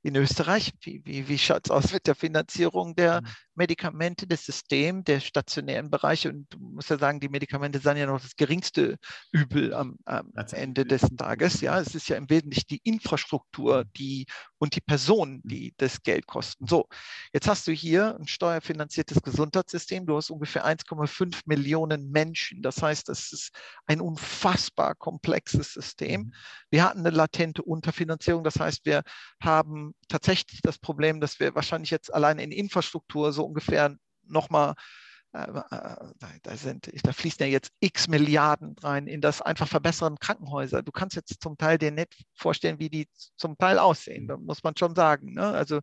[0.01, 3.27] in Österreich, wie, wie, wie schaut es aus mit der Finanzierung der mhm.
[3.53, 6.29] Medikamente, des Systems, der stationären Bereiche?
[6.29, 8.97] Und du musst ja sagen, die Medikamente sind ja noch das geringste
[9.31, 11.59] Übel am, am Ende des Tages.
[11.59, 13.93] Ja, es ist ja im Wesentlichen die Infrastruktur, mhm.
[13.97, 14.25] die
[14.57, 15.49] und die Personen, mhm.
[15.49, 16.65] die das Geld kosten.
[16.65, 16.87] So,
[17.33, 20.05] jetzt hast du hier ein steuerfinanziertes Gesundheitssystem.
[20.05, 22.61] Du hast ungefähr 1,5 Millionen Menschen.
[22.61, 23.51] Das heißt, das ist
[23.85, 26.33] ein unfassbar komplexes System.
[26.69, 28.43] Wir hatten eine latente Unterfinanzierung.
[28.43, 29.03] Das heißt, wir
[29.41, 34.75] haben tatsächlich das Problem, dass wir wahrscheinlich jetzt allein in Infrastruktur so ungefähr nochmal
[35.31, 40.81] da, sind, da fließen ja jetzt x Milliarden rein in das einfach Verbessern Krankenhäuser.
[40.83, 44.27] Du kannst jetzt zum Teil dir nicht vorstellen, wie die zum Teil aussehen.
[44.27, 45.33] Da muss man schon sagen.
[45.33, 45.43] Ne?
[45.43, 45.79] Also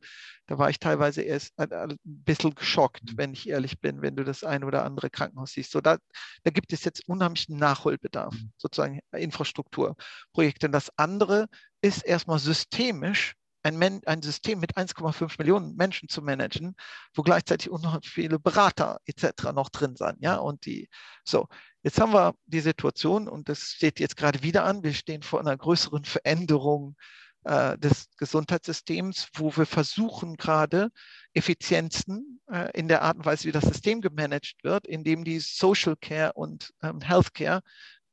[0.47, 3.19] da war ich teilweise erst ein bisschen geschockt, mhm.
[3.19, 5.73] wenn ich ehrlich bin, wenn du das ein oder andere Krankenhaus siehst.
[5.73, 5.97] So, da,
[6.43, 8.53] da gibt es jetzt unheimlichen Nachholbedarf, mhm.
[8.59, 10.67] sozusagen Infrastrukturprojekte.
[10.67, 11.47] Und das andere
[11.81, 16.75] ist erstmal systemisch ein, ein System mit 1,5 Millionen Menschen zu managen,
[17.15, 19.53] wo gleichzeitig noch viele Berater etc.
[19.55, 20.17] noch drin sind.
[20.21, 20.89] Ja, und die,
[21.25, 21.49] so,
[21.83, 24.83] jetzt haben wir die Situation und das steht jetzt gerade wieder an.
[24.83, 26.97] Wir stehen vor einer größeren Veränderung
[27.45, 30.91] äh, des Gesundheitssystems, wo wir versuchen gerade
[31.35, 35.97] Effizienzen äh, in der Art und Weise, wie das System gemanagt wird, indem die Social
[35.97, 37.63] Care und ähm, Healthcare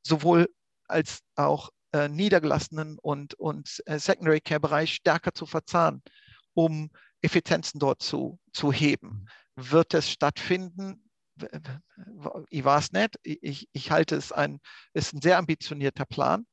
[0.03, 0.47] sowohl
[0.87, 6.03] als auch äh, niedergelassenen und, und äh, Secondary Care Bereich stärker zu verzahnen,
[6.53, 6.89] um
[7.21, 9.25] Effizienzen dort zu, zu heben.
[9.55, 9.71] Mhm.
[9.71, 11.09] Wird es stattfinden?
[12.49, 13.17] Ich weiß nicht.
[13.23, 14.59] Ich, ich halte es ein,
[14.93, 16.45] ist ein sehr ambitionierter Plan.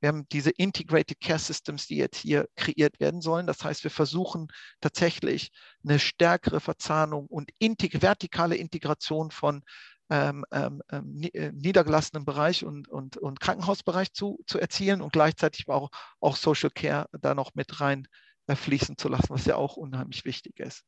[0.00, 3.48] Wir haben diese Integrated Care Systems, die jetzt hier kreiert werden sollen.
[3.48, 4.46] Das heißt, wir versuchen
[4.80, 5.50] tatsächlich
[5.82, 9.64] eine stärkere Verzahnung und vertikale Integration von
[10.10, 15.68] ähm, ähm, ähm äh, niedergelassenen Bereich und, und, und Krankenhausbereich zu, zu erzielen und gleichzeitig
[15.68, 15.90] auch,
[16.20, 18.06] auch Social Care da noch mit rein
[18.46, 20.84] äh, fließen zu lassen, was ja auch unheimlich wichtig ist.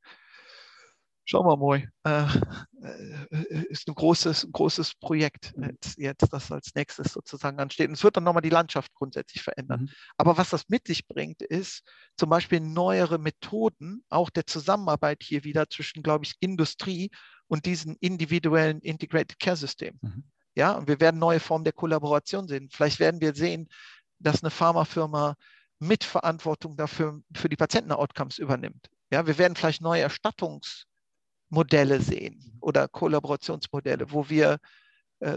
[1.31, 1.87] Schauen wir mal.
[2.05, 2.25] Äh,
[2.81, 7.89] äh, ist ein großes, großes Projekt jetzt, jetzt, das als nächstes sozusagen ansteht.
[7.89, 9.83] Und es wird dann nochmal die Landschaft grundsätzlich verändern.
[9.83, 9.89] Mhm.
[10.17, 11.83] Aber was das mit sich bringt, ist
[12.17, 17.11] zum Beispiel neuere Methoden, auch der Zusammenarbeit hier wieder zwischen, glaube ich, Industrie
[17.49, 19.99] und diesen individuellen Integrated Care System.
[20.01, 20.25] Mhm.
[20.55, 22.69] Ja, und wir werden neue Formen der Kollaboration sehen.
[22.71, 23.69] Vielleicht werden wir sehen,
[24.19, 25.35] dass eine Pharmafirma
[25.79, 28.91] Mitverantwortung dafür für die Patienten-Outcomes übernimmt.
[29.11, 34.59] Ja, wir werden vielleicht neue Erstattungsmodelle sehen oder Kollaborationsmodelle, wo wir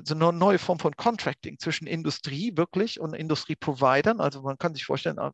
[0.03, 4.19] so eine neue Form von Contracting zwischen Industrie wirklich und Industrieprovidern.
[4.19, 5.31] Also man kann sich vorstellen, ah,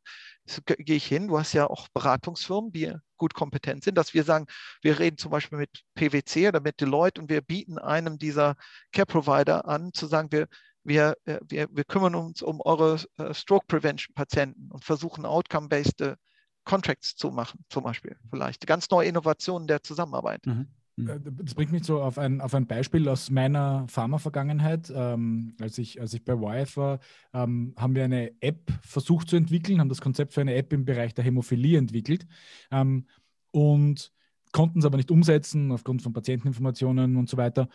[0.65, 4.45] gehe ich hin, du hast ja auch Beratungsfirmen, die gut kompetent sind, dass wir sagen,
[4.81, 8.55] wir reden zum Beispiel mit PwC oder mit Deloitte und wir bieten einem dieser
[8.93, 10.47] Care-Provider an, zu sagen, wir,
[10.83, 16.15] wir, äh, wir, wir kümmern uns um eure äh, Stroke-Prevention-Patienten und versuchen Outcome-based
[16.63, 18.67] Contracts zu machen, zum Beispiel vielleicht.
[18.67, 20.45] Ganz neue Innovationen der Zusammenarbeit.
[20.45, 20.67] Mhm.
[20.97, 21.09] Mhm.
[21.09, 24.91] Äh, das bringt mich so auf ein, auf ein Beispiel aus meiner Pharma-Vergangenheit.
[24.93, 26.99] Ähm, als, ich, als ich bei Wyeth war,
[27.33, 30.85] ähm, haben wir eine App versucht zu entwickeln, haben das Konzept für eine App im
[30.85, 32.27] Bereich der Hämophilie entwickelt
[32.71, 33.05] ähm,
[33.51, 34.11] und
[34.51, 37.69] konnten es aber nicht umsetzen aufgrund von Patienteninformationen und so weiter.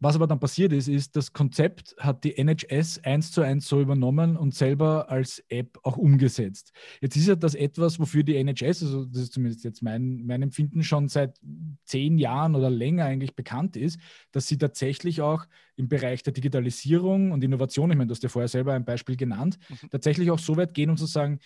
[0.00, 3.80] Was aber dann passiert ist, ist, das Konzept hat die NHS eins zu eins so
[3.80, 6.72] übernommen und selber als App auch umgesetzt.
[7.00, 10.42] Jetzt ist ja das etwas, wofür die NHS, also das ist zumindest jetzt mein, mein
[10.42, 11.40] Empfinden, schon seit
[11.84, 13.98] zehn Jahren oder länger eigentlich bekannt ist,
[14.30, 18.28] dass sie tatsächlich auch im Bereich der Digitalisierung und Innovation, ich meine, du hast ja
[18.28, 19.90] vorher selber ein Beispiel genannt, mhm.
[19.90, 21.40] tatsächlich auch so weit gehen und zu sagen,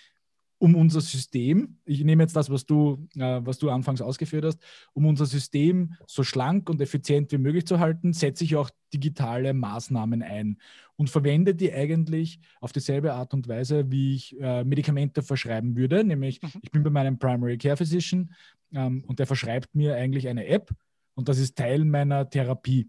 [0.62, 4.60] um unser System, ich nehme jetzt das, was du, äh, was du anfangs ausgeführt hast,
[4.92, 9.54] um unser System so schlank und effizient wie möglich zu halten, setze ich auch digitale
[9.54, 10.58] Maßnahmen ein
[10.94, 16.04] und verwende die eigentlich auf dieselbe Art und Weise, wie ich äh, Medikamente verschreiben würde.
[16.04, 16.60] Nämlich, mhm.
[16.62, 18.32] ich bin bei meinem Primary Care Physician
[18.72, 20.70] ähm, und der verschreibt mir eigentlich eine App
[21.14, 22.88] und das ist Teil meiner Therapie.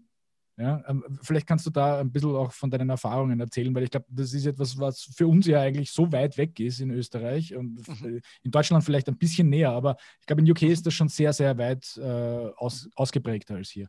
[0.56, 3.90] Ja, ähm, vielleicht kannst du da ein bisschen auch von deinen Erfahrungen erzählen, weil ich
[3.90, 7.56] glaube, das ist etwas, was für uns ja eigentlich so weit weg ist in Österreich
[7.56, 8.20] und mhm.
[8.42, 11.32] in Deutschland vielleicht ein bisschen näher, aber ich glaube, in UK ist das schon sehr,
[11.32, 13.88] sehr weit äh, aus, ausgeprägter als hier.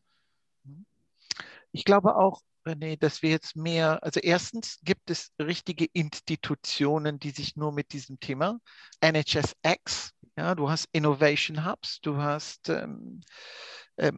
[1.71, 7.29] Ich glaube auch, René, dass wir jetzt mehr, also erstens gibt es richtige Institutionen, die
[7.29, 8.59] sich nur mit diesem Thema,
[9.01, 13.21] NHSX, ja, du hast Innovation Hubs, du hast ähm,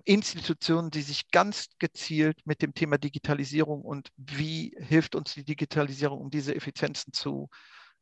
[0.05, 6.19] Institutionen, die sich ganz gezielt mit dem Thema Digitalisierung und wie hilft uns die Digitalisierung,
[6.19, 7.49] um diese Effizienzen zu,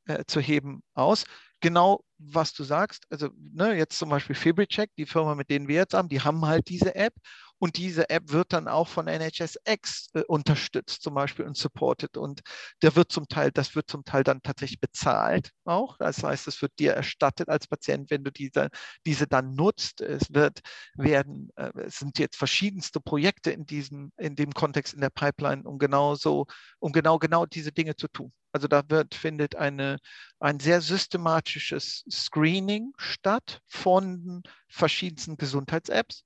[0.05, 1.25] äh, zu heben, aus.
[1.61, 5.75] Genau, was du sagst, also ne, jetzt zum Beispiel FibriCheck, die Firma, mit denen wir
[5.75, 7.13] jetzt haben, die haben halt diese App
[7.59, 12.17] und diese App wird dann auch von NHSX äh, unterstützt zum Beispiel und supported.
[12.17, 12.41] Und
[12.81, 15.97] der wird zum Teil, das wird zum Teil dann tatsächlich bezahlt auch.
[15.97, 18.69] Das heißt, es wird dir erstattet als Patient, wenn du diese,
[19.05, 20.01] diese dann nutzt.
[20.01, 20.59] Es wird
[20.95, 25.63] werden, äh, es sind jetzt verschiedenste Projekte in diesem, in dem Kontext in der Pipeline,
[25.63, 26.47] um genau so,
[26.79, 28.33] um genau, genau diese Dinge zu tun.
[28.51, 29.97] Also da wird, findet eine,
[30.39, 36.23] ein sehr systematisches Screening statt von verschiedensten Gesundheits-Apps.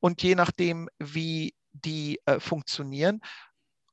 [0.00, 3.20] Und je nachdem, wie die äh, funktionieren,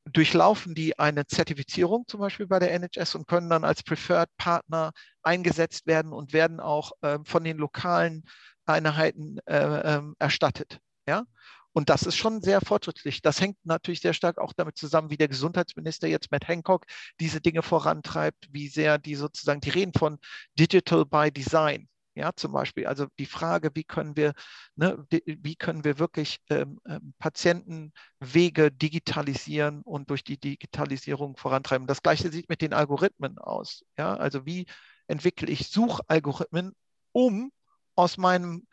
[0.05, 4.91] durchlaufen die eine Zertifizierung zum Beispiel bei der NHS und können dann als Preferred Partner
[5.21, 8.23] eingesetzt werden und werden auch äh, von den lokalen
[8.65, 10.79] Einheiten äh, ähm, erstattet.
[11.07, 11.25] Ja?
[11.73, 13.21] Und das ist schon sehr fortschrittlich.
[13.21, 16.85] Das hängt natürlich sehr stark auch damit zusammen, wie der Gesundheitsminister jetzt Matt Hancock
[17.19, 20.17] diese Dinge vorantreibt, wie sehr die sozusagen, die reden von
[20.57, 21.87] Digital by Design.
[22.17, 24.33] Ja, zum Beispiel, also die Frage, wie können wir,
[24.75, 31.85] ne, wie können wir wirklich ähm, ähm, Patientenwege digitalisieren und durch die Digitalisierung vorantreiben.
[31.85, 33.85] Das gleiche sieht mit den Algorithmen aus.
[33.99, 34.65] Ja, also wie
[35.05, 36.73] entwickle ich Suchalgorithmen,
[37.11, 37.51] um
[37.95, 38.65] aus meinem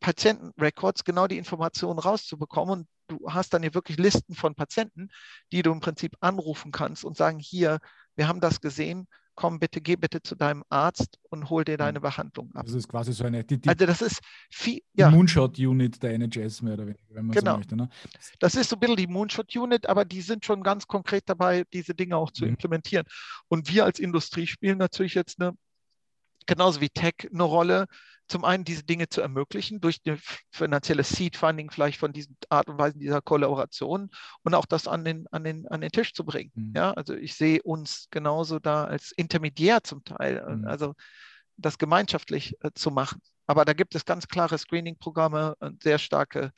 [0.00, 2.80] Patientenrecords genau die Informationen rauszubekommen.
[2.80, 5.08] Und du hast dann hier wirklich Listen von Patienten,
[5.52, 7.78] die du im Prinzip anrufen kannst und sagen, hier,
[8.16, 9.06] wir haben das gesehen,
[9.38, 12.66] komm bitte, geh bitte zu deinem Arzt und hol dir deine Behandlung ab.
[12.66, 14.18] Das ist quasi so eine die, die, also das ist
[14.50, 15.10] viel, ja.
[15.10, 17.52] Moonshot-Unit der NHS mehr oder weniger, wenn man genau.
[17.52, 17.76] so möchte.
[17.76, 17.88] Ne?
[18.40, 21.94] Das ist so ein bisschen die Moonshot-Unit, aber die sind schon ganz konkret dabei, diese
[21.94, 22.50] Dinge auch zu mhm.
[22.50, 23.06] implementieren.
[23.46, 25.52] Und wir als Industrie spielen natürlich jetzt eine,
[26.46, 27.86] genauso wie Tech eine Rolle,
[28.28, 30.18] zum einen diese Dinge zu ermöglichen durch eine
[30.50, 34.10] finanzielle Seed-Funding vielleicht von diesen Art und Weisen dieser Kollaboration
[34.42, 36.52] und auch das an den, an den, an den Tisch zu bringen.
[36.54, 36.72] Mhm.
[36.76, 40.66] Ja, also ich sehe uns genauso da als Intermediär zum Teil, mhm.
[40.66, 40.94] also
[41.56, 43.20] das gemeinschaftlich äh, zu machen.
[43.46, 46.52] Aber da gibt es ganz klare Screening-Programme und sehr starke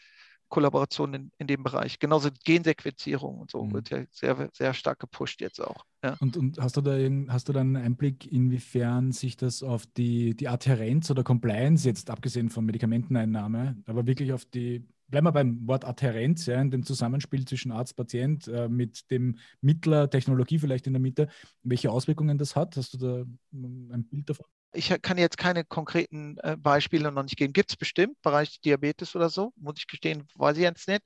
[0.51, 1.99] Kollaboration in, in dem Bereich.
[1.99, 3.73] Genauso Gensequenzierung und so mhm.
[3.73, 5.87] wird ja sehr, sehr stark gepusht jetzt auch.
[6.05, 6.17] Ja.
[6.21, 6.99] Und, und hast du da
[7.33, 12.11] hast du da einen Einblick, inwiefern sich das auf die, die Adhärenz oder Compliance, jetzt
[12.11, 16.85] abgesehen von Medikamenteneinnahme, aber wirklich auf die, bleiben wir beim Wort Adhärenz, ja, in dem
[16.85, 21.29] Zusammenspiel zwischen Arzt, Patient, äh, mit dem Mittler, Technologie vielleicht in der Mitte,
[21.63, 22.77] welche Auswirkungen das hat?
[22.77, 24.47] Hast du da ein Bild davon?
[24.73, 27.53] Ich kann jetzt keine konkreten äh, Beispiele noch nicht geben.
[27.53, 31.03] Gibt es bestimmt, Bereich Diabetes oder so, muss ich gestehen, weiß ich jetzt nicht.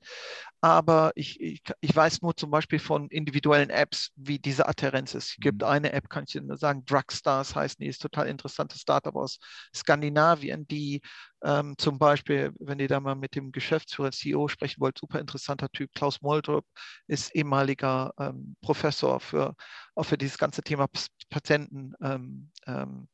[0.61, 5.29] Aber ich, ich, ich weiß nur zum Beispiel von individuellen Apps, wie diese Adherenz ist.
[5.29, 5.67] Es gibt mhm.
[5.67, 9.39] eine App, kann ich nur sagen, Drugstars heißen die, ist total interessantes Startup aus
[9.73, 11.01] Skandinavien, die
[11.43, 15.69] ähm, zum Beispiel, wenn ihr da mal mit dem Geschäftsführer, CEO sprechen wollt, super interessanter
[15.69, 16.65] Typ, Klaus Moldrup
[17.07, 19.55] ist ehemaliger ähm, Professor für,
[19.95, 20.87] auch für dieses ganze Thema
[21.29, 21.93] Patienten.
[22.01, 23.07] Ähm, ähm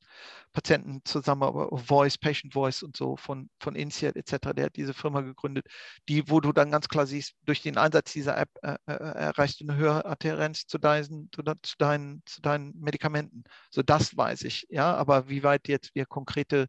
[0.53, 1.49] Patienten zusammen,
[1.85, 5.67] Voice, Patient Voice und so von, von INSEAD etc., der hat diese Firma gegründet,
[6.09, 9.61] die, wo du dann ganz klar siehst, durch den Einsatz dieser App äh, äh, erreichst
[9.61, 11.41] du eine höhere Adhärenz zu deinen, zu,
[11.77, 13.43] deinen, zu deinen Medikamenten.
[13.69, 16.67] So das weiß ich, ja, aber wie weit jetzt wir konkrete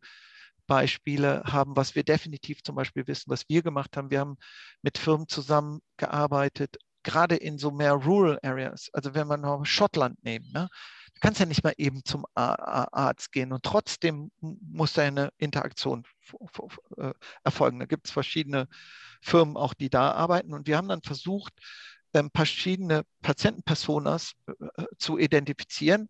[0.72, 4.10] Beispiele haben, was wir definitiv zum Beispiel wissen, was wir gemacht haben.
[4.10, 4.38] Wir haben
[4.80, 8.88] mit Firmen zusammengearbeitet, gerade in so mehr Rural Areas.
[8.94, 10.70] Also wenn wir noch Schottland nehmen, ne?
[11.20, 16.04] kannst ja nicht mal eben zum Arzt gehen und trotzdem muss da eine Interaktion
[16.96, 17.12] äh,
[17.44, 17.78] erfolgen.
[17.78, 18.66] Da gibt es verschiedene
[19.20, 21.52] Firmen auch, die da arbeiten und wir haben dann versucht,
[22.14, 26.08] ähm, verschiedene Patientenpersonas äh, zu identifizieren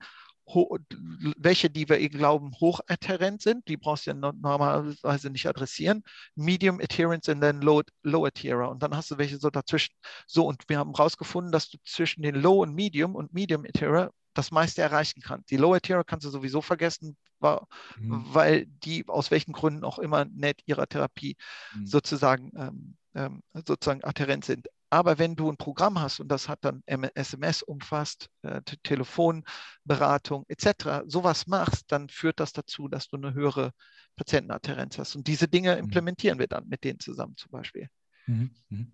[1.36, 6.02] welche, die wir glauben, hochadherent sind, die brauchst du ja normalerweise nicht adressieren.
[6.34, 8.70] Medium Adherence und dann Low, Low Adherer.
[8.70, 9.94] Und dann hast du welche so dazwischen.
[10.26, 14.12] So, und wir haben herausgefunden, dass du zwischen den Low und Medium und Medium Adherer
[14.34, 15.44] das meiste erreichen kann.
[15.50, 18.24] Die Lower Tier kannst du sowieso vergessen, war, mhm.
[18.32, 21.36] weil die aus welchen Gründen auch immer nicht ihrer Therapie
[21.74, 21.86] mhm.
[21.86, 24.68] sozusagen, ähm, ähm, sozusagen adherent sind.
[24.92, 31.04] Aber wenn du ein Programm hast und das hat dann SMS umfasst, äh, Telefonberatung etc.,
[31.06, 33.72] sowas machst, dann führt das dazu, dass du eine höhere
[34.16, 35.16] Patientenadherenz hast.
[35.16, 35.84] Und diese Dinge mhm.
[35.84, 37.88] implementieren wir dann mit denen zusammen zum Beispiel.
[38.26, 38.50] Mhm.
[38.68, 38.92] Mhm.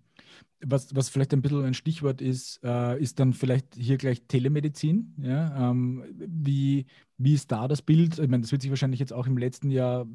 [0.61, 5.15] Was, was vielleicht ein bisschen ein Stichwort ist, äh, ist dann vielleicht hier gleich Telemedizin.
[5.21, 5.69] Ja?
[5.69, 6.85] Ähm, wie,
[7.17, 8.19] wie ist da das Bild?
[8.19, 10.07] Ich meine, das wird sich wahrscheinlich jetzt auch im letzten Jahr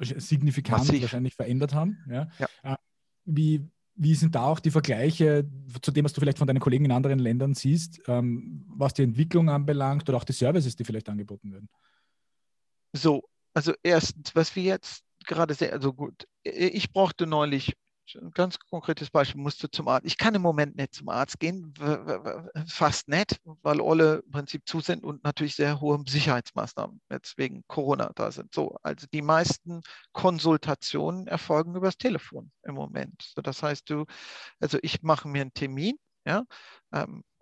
[0.00, 1.02] signifikant Massiv.
[1.02, 1.98] wahrscheinlich verändert haben.
[2.10, 2.28] Ja?
[2.40, 2.48] ja.
[2.64, 2.76] Äh,
[3.24, 5.48] wie, wie sind da auch die Vergleiche
[5.80, 9.02] zu dem, was du vielleicht von deinen Kollegen in anderen Ländern siehst, ähm, was die
[9.02, 11.68] Entwicklung anbelangt oder auch die Services, die vielleicht angeboten werden?
[12.92, 13.22] So,
[13.54, 17.74] also erstens, was wir jetzt gerade sehr, also gut, ich brauchte neulich
[18.14, 20.06] ein ganz konkretes Beispiel, musste zum Arzt.
[20.06, 21.72] Ich kann im Moment nicht zum Arzt gehen,
[22.66, 27.64] fast nicht, weil alle im Prinzip zu sind und natürlich sehr hohe Sicherheitsmaßnahmen jetzt wegen
[27.66, 28.54] Corona da sind.
[28.54, 29.82] So, also die meisten
[30.12, 33.30] Konsultationen erfolgen übers Telefon im Moment.
[33.34, 34.04] So, das heißt, du,
[34.60, 35.96] also ich mache mir einen Termin,
[36.26, 36.44] ja,
[36.92, 37.33] ähm, äh, äh,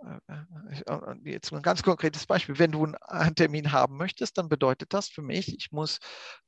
[1.25, 2.59] jetzt ein ganz konkretes Beispiel.
[2.59, 5.99] Wenn du einen Termin haben möchtest, dann bedeutet das für mich, ich muss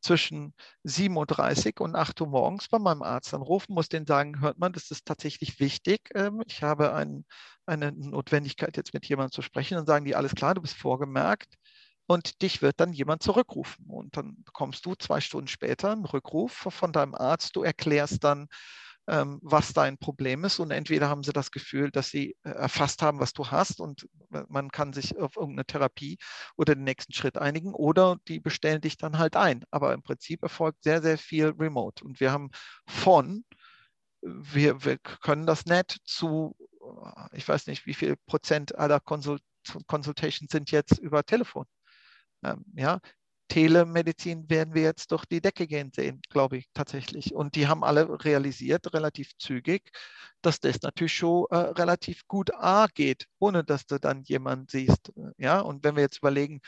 [0.01, 4.59] zwischen 7.30 Uhr und 8 Uhr morgens bei meinem Arzt anrufen, muss den sagen, hört
[4.59, 6.11] man, das ist tatsächlich wichtig.
[6.15, 7.25] Ähm, ich habe ein,
[7.67, 9.77] eine Notwendigkeit, jetzt mit jemandem zu sprechen.
[9.77, 11.55] Dann sagen die, alles klar, du bist vorgemerkt.
[12.07, 13.87] Und dich wird dann jemand zurückrufen.
[13.89, 17.57] Und dann bekommst du zwei Stunden später einen Rückruf von deinem Arzt.
[17.57, 18.49] Du erklärst dann,
[19.07, 20.59] ähm, was dein Problem ist.
[20.59, 24.09] Und entweder haben sie das Gefühl, dass sie äh, erfasst haben, was du hast und
[24.49, 26.19] man kann sich auf irgendeine Therapie
[26.57, 29.65] oder den nächsten Schritt einigen oder die bestellen dich dann halt ein.
[29.71, 32.05] Aber im Prinzip erfolgt sehr, sehr viel remote.
[32.05, 32.51] Und wir haben
[32.87, 33.45] von,
[34.23, 36.57] wir, wir können das nicht zu,
[37.33, 39.43] ich weiß nicht, wie viel Prozent aller Consult
[39.87, 41.65] Consultations sind jetzt über Telefon.
[42.43, 43.01] Ähm, ja,
[43.49, 47.35] Telemedizin werden wir jetzt durch die Decke gehen sehen, glaube ich tatsächlich.
[47.35, 49.91] Und die haben alle realisiert, relativ zügig,
[50.43, 55.13] dass das natürlich schon äh, relativ gut A geht, ohne dass du dann jemanden siehst.
[55.39, 56.61] Ja, und wenn wir jetzt überlegen,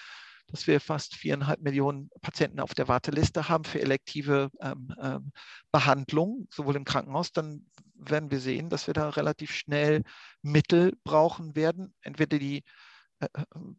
[0.48, 5.32] dass wir fast viereinhalb Millionen Patienten auf der Warteliste haben für elektive ähm, ähm,
[5.72, 10.02] Behandlung, sowohl im Krankenhaus, dann werden wir sehen, dass wir da relativ schnell
[10.42, 11.94] Mittel brauchen werden.
[12.02, 12.62] Entweder die äh, äh,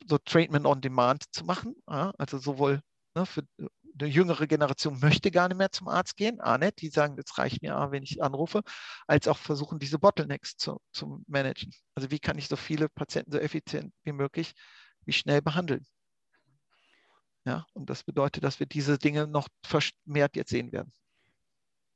[0.08, 1.76] so Treatment on Demand zu machen.
[1.86, 2.82] Also sowohl
[3.16, 3.44] ne, für
[4.00, 7.38] eine jüngere Generation möchte gar nicht mehr zum Arzt gehen, A nicht, die sagen, das
[7.38, 8.62] reicht mir A, wenn ich anrufe,
[9.08, 11.72] als auch versuchen, diese Bottlenecks zu, zu managen.
[11.96, 14.54] Also wie kann ich so viele Patienten so effizient wie möglich,
[15.06, 15.86] wie schnell behandeln.
[17.46, 20.92] Ja, und das bedeutet, dass wir diese Dinge noch vermehrt jetzt sehen werden.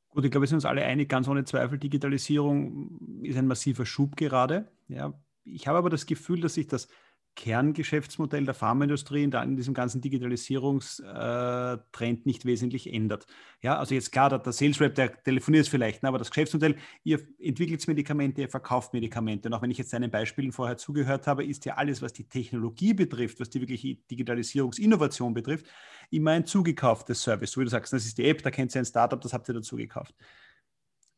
[0.10, 3.86] Gut, ich glaube, wir sind uns alle einig, ganz ohne Zweifel, Digitalisierung ist ein massiver
[3.86, 4.72] Schub gerade.
[4.88, 5.14] Ja,
[5.44, 6.88] ich habe aber das Gefühl, dass sich das
[7.36, 13.26] Kerngeschäftsmodell der Pharmaindustrie in, in diesem ganzen Digitalisierungstrend nicht wesentlich ändert.
[13.62, 16.76] Ja, also jetzt klar, der, der Sales Rep, der telefoniert vielleicht, ne, aber das Geschäftsmodell,
[17.04, 19.48] ihr entwickelt Medikamente, ihr verkauft Medikamente.
[19.48, 22.28] Und auch wenn ich jetzt deinen Beispielen vorher zugehört habe, ist ja alles, was die
[22.28, 25.68] Technologie betrifft, was die wirkliche Digitalisierungsinnovation betrifft,
[26.10, 27.52] immer ein zugekauftes Service.
[27.52, 29.48] So wie du sagst, das ist die App, da kennt ihr ein Startup, das habt
[29.50, 30.14] ihr dazu gekauft.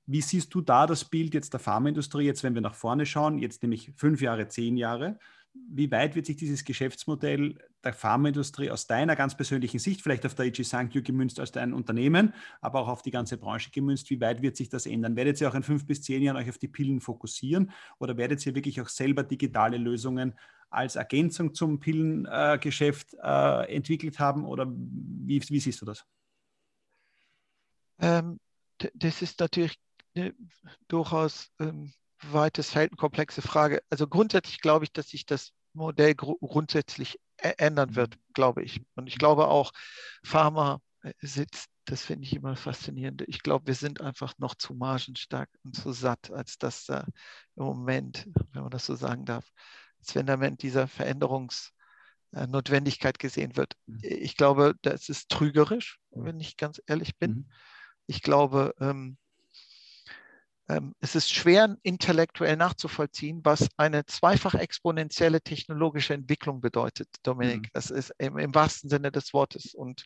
[0.06, 3.40] Wie siehst du da das Bild jetzt der Pharmaindustrie, jetzt wenn wir nach vorne schauen,
[3.40, 5.18] jetzt nämlich fünf Jahre, zehn Jahre?
[5.54, 10.36] Wie weit wird sich dieses Geschäftsmodell der Pharmaindustrie aus deiner ganz persönlichen Sicht, vielleicht auf
[10.36, 14.20] der IG Sankyo gemünzt als dein Unternehmen, aber auch auf die ganze Branche gemünzt, wie
[14.22, 15.16] weit wird sich das ändern?
[15.16, 18.46] Werdet ihr auch in fünf bis zehn Jahren euch auf die Pillen fokussieren oder werdet
[18.46, 20.34] ihr wirklich auch selber digitale Lösungen
[20.70, 26.06] als Ergänzung zum Pillengeschäft äh, entwickelt haben oder wie, wie siehst du das?
[28.00, 28.40] Ähm,
[28.96, 29.78] das ist natürlich
[30.16, 30.34] ne,
[30.88, 31.94] durchaus ähm,
[32.32, 33.82] weites Feld, eine komplexe Frage.
[33.90, 38.82] Also grundsätzlich glaube ich, dass sich das Modell gr grundsätzlich ändern wird, glaube ich.
[38.96, 39.72] Und ich glaube auch,
[40.24, 43.24] Pharma äh, sitzt, das finde ich immer faszinierend.
[43.28, 47.06] Ich glaube, wir sind einfach noch zu margenstark und zu satt, als dass da
[47.56, 49.52] im Moment, wenn man das so sagen darf,
[50.00, 53.76] als wenn damit dieser Veränderungsnotwendigkeit gesehen wird.
[53.86, 54.00] Mhm.
[54.02, 57.32] Ich glaube, das ist trügerisch, wenn ich ganz ehrlich bin.
[57.32, 57.50] Mhm.
[58.06, 59.18] Ich glaube, ähm,
[61.02, 67.64] es ist schwer intellektuell nachzuvollziehen, was eine zweifach exponentielle technologische Entwicklung bedeutet, Dominik.
[67.64, 67.70] Mhm.
[67.74, 69.74] Das ist im, im, wahrsten Sinne des Wortes.
[69.76, 70.06] Und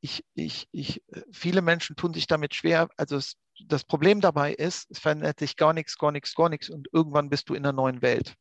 [0.00, 2.88] ich, ich, ich, äh, viele Menschen tun sich damit schwer.
[2.96, 3.36] Also es,
[3.66, 7.30] das Problem dabei ist, es verändert sich gar nichts, gar nichts, gar nichts und irgendwann
[7.30, 8.34] bist du in einer neuen Welt.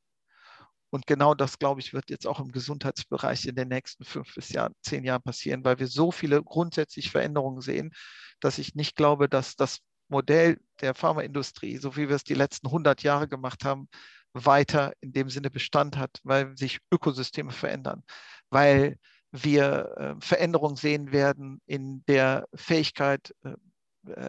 [0.89, 4.49] Und genau das, glaube ich, wird jetzt auch im Gesundheitsbereich in den nächsten fünf bis
[4.49, 7.91] Jahr, zehn Jahren passieren, weil wir so viele grundsätzliche Veränderungen sehen,
[8.39, 9.79] dass ich nicht glaube, dass das
[10.09, 13.89] Modell der Pharmaindustrie, so wie wir es die letzten 100 Jahre gemacht haben,
[14.33, 18.03] weiter in dem Sinne Bestand hat, weil sich Ökosysteme verändern,
[18.49, 18.97] weil
[19.31, 23.55] wir äh, Veränderungen sehen werden in der Fähigkeit äh,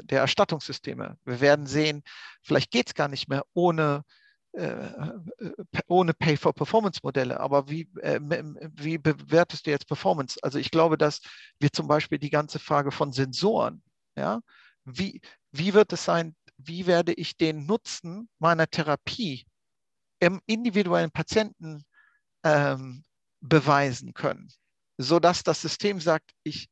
[0.02, 1.18] der Erstattungssysteme.
[1.24, 2.02] Wir werden sehen,
[2.42, 4.02] vielleicht geht es gar nicht mehr ohne,
[4.52, 4.88] äh,
[5.86, 7.38] ohne Pay-for-Performance-Modelle.
[7.38, 10.38] Aber wie, wie bewertest du jetzt Performance?
[10.42, 11.20] Also ich glaube, dass
[11.60, 13.82] wir zum Beispiel die ganze Frage von Sensoren,
[14.16, 14.40] ja,
[14.84, 15.20] wie,
[15.52, 19.46] wie wird es sein, wie werde ich den Nutzen meiner Therapie
[20.20, 21.84] im individuellen Patienten
[22.44, 23.04] ähm,
[23.40, 24.48] beweisen können,
[24.98, 26.68] sodass das System sagt, ich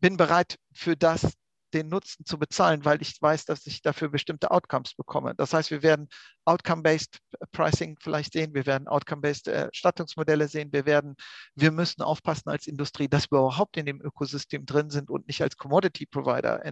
[0.00, 1.32] bin bereit für das
[1.72, 5.34] den Nutzen zu bezahlen, weil ich weiß, dass ich dafür bestimmte Outcomes bekomme.
[5.34, 6.08] Das heißt, wir werden
[6.44, 7.18] Outcome-Based
[7.52, 11.16] Pricing vielleicht sehen, wir werden Outcome-Based Erstattungsmodelle sehen, wir werden,
[11.54, 15.42] wir müssen aufpassen als Industrie, dass wir überhaupt in dem Ökosystem drin sind und nicht
[15.42, 16.62] als Commodity-Provider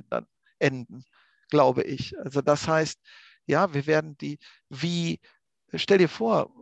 [0.59, 1.05] enden,
[1.51, 2.19] glaube ich.
[2.19, 2.99] Also das heißt,
[3.47, 4.39] ja, wir werden die,
[4.69, 5.21] wie
[5.75, 6.53] stell dir vor,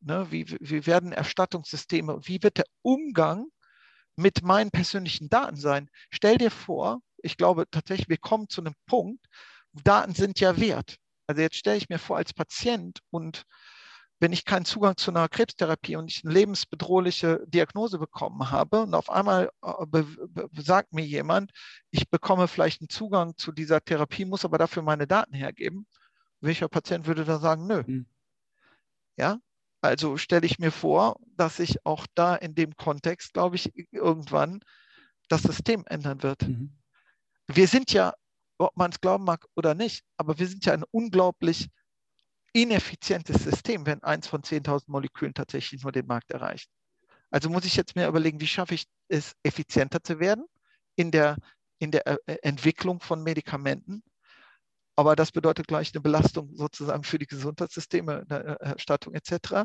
[0.00, 3.46] ne, wie, wie werden Erstattungssysteme, wie wird der Umgang
[4.16, 5.88] mit meinen persönlichen Daten sein?
[6.10, 9.24] Stell dir vor, ich glaube tatsächlich, wir kommen zu einem Punkt,
[9.72, 10.96] Daten sind ja wert.
[11.26, 13.44] Also jetzt stelle ich mir vor, als Patient und
[14.22, 18.94] wenn ich keinen Zugang zu einer Krebstherapie und ich eine lebensbedrohliche Diagnose bekommen habe und
[18.94, 20.04] auf einmal äh,
[20.52, 21.50] sagt mir jemand,
[21.90, 25.88] ich bekomme vielleicht einen Zugang zu dieser Therapie, muss aber dafür meine Daten hergeben,
[26.40, 28.06] welcher Patient würde da sagen, nö, mhm.
[29.16, 29.38] Ja,
[29.80, 34.60] also stelle ich mir vor, dass sich auch da in dem Kontext, glaube ich, irgendwann
[35.26, 36.46] das System ändern wird.
[36.46, 36.78] Mhm.
[37.48, 38.14] Wir sind ja,
[38.58, 41.70] ob man es glauben mag oder nicht, aber wir sind ja ein unglaublich
[42.52, 46.68] ineffizientes System, wenn eins von 10.000 Molekülen tatsächlich nur den Markt erreicht.
[47.30, 50.44] Also muss ich jetzt mir überlegen, wie schaffe ich es, effizienter zu werden
[50.96, 51.36] in der,
[51.78, 54.02] in der äh, Entwicklung von Medikamenten,
[54.96, 59.64] aber das bedeutet gleich eine Belastung sozusagen für die Gesundheitssysteme, eine Erstattung etc.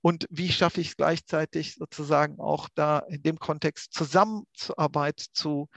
[0.00, 5.68] Und wie schaffe ich es gleichzeitig sozusagen auch da in dem Kontext Zusammenarbeit zu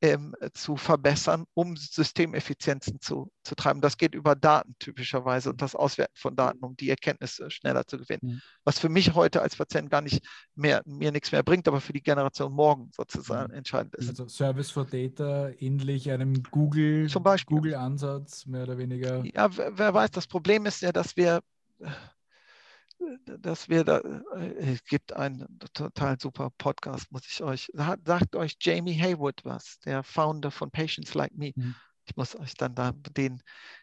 [0.00, 3.80] ähm, zu verbessern, um Systemeffizienzen zu, zu treiben.
[3.80, 7.98] Das geht über Daten typischerweise und das Auswerten von Daten, um die Erkenntnisse schneller zu
[7.98, 8.20] gewinnen.
[8.22, 8.40] Mhm.
[8.64, 10.24] Was für mich heute als Patient gar nicht
[10.54, 13.58] mehr, mir nichts mehr bringt, aber für die Generation morgen sozusagen mhm.
[13.58, 14.08] entscheidend ist.
[14.08, 17.08] Also Service for Data ähnlich einem Google.
[17.46, 19.24] Google-Ansatz, mehr oder weniger.
[19.34, 21.40] Ja, wer, wer weiß, das Problem ist ja, dass wir
[23.24, 28.56] dass wir da, äh, es gibt einen total super Podcast, muss ich euch, sagt euch
[28.60, 31.52] Jamie Haywood was, der Founder von Patients Like Me.
[31.54, 31.74] Mhm.
[32.06, 33.42] Ich muss euch dann da den,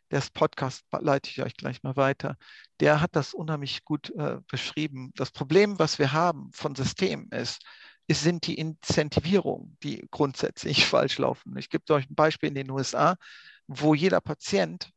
[0.09, 2.37] das Podcast leite ich euch gleich mal weiter.
[2.79, 5.11] Der hat das unheimlich gut äh, beschrieben.
[5.15, 7.61] Das Problem, was wir haben von Systemen ist,
[8.07, 11.55] ist, sind die Incentivierungen, die grundsätzlich falsch laufen.
[11.57, 13.15] Ich gebe euch ein Beispiel in den USA,
[13.67, 14.91] wo jeder Patient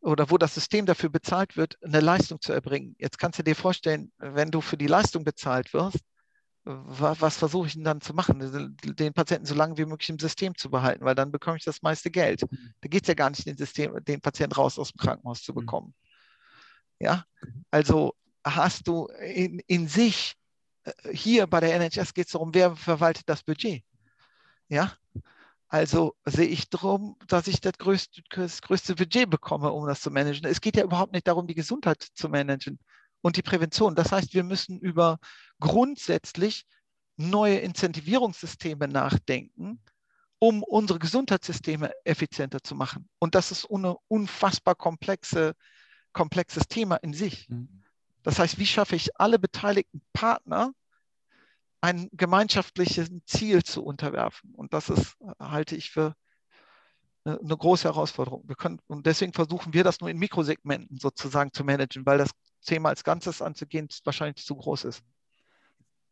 [0.00, 2.94] oder wo das System dafür bezahlt wird, eine Leistung zu erbringen.
[2.98, 5.98] Jetzt kannst du dir vorstellen, wenn du für die Leistung bezahlt wirst,
[6.66, 8.40] was versuche ich denn dann zu machen?
[8.82, 11.80] Den Patienten so lange wie möglich im System zu behalten, weil dann bekomme ich das
[11.82, 12.42] meiste Geld.
[12.50, 12.74] Mhm.
[12.80, 15.52] Da geht es ja gar nicht, den, System, den Patienten raus aus dem Krankenhaus zu
[15.52, 15.56] mhm.
[15.56, 15.94] bekommen.
[16.98, 17.24] Ja,
[17.70, 20.34] also hast du in, in sich,
[20.82, 23.84] äh, hier bei der NHS geht es darum, wer verwaltet das Budget.
[24.68, 24.92] Ja,
[25.68, 30.10] also sehe ich darum, dass ich das größte, das größte Budget bekomme, um das zu
[30.10, 30.48] managen.
[30.48, 32.78] Es geht ja überhaupt nicht darum, die Gesundheit zu managen
[33.20, 33.94] und die Prävention.
[33.94, 35.18] Das heißt, wir müssen über
[35.58, 36.66] grundsätzlich
[37.16, 39.82] neue Incentivierungssysteme nachdenken,
[40.38, 43.08] um unsere Gesundheitssysteme effizienter zu machen.
[43.18, 45.54] Und das ist ein unfassbar komplexe,
[46.12, 47.48] komplexes Thema in sich.
[47.48, 47.82] Mhm.
[48.22, 50.72] Das heißt, wie schaffe ich alle beteiligten Partner
[51.86, 54.52] ein gemeinschaftliches Ziel zu unterwerfen.
[54.56, 56.16] Und das ist, halte ich für
[57.24, 58.44] eine, eine große Herausforderung.
[58.58, 62.30] Können, und deswegen versuchen wir das nur in Mikrosegmenten sozusagen zu managen, weil das
[62.64, 65.04] Thema als Ganzes anzugehen wahrscheinlich zu groß ist.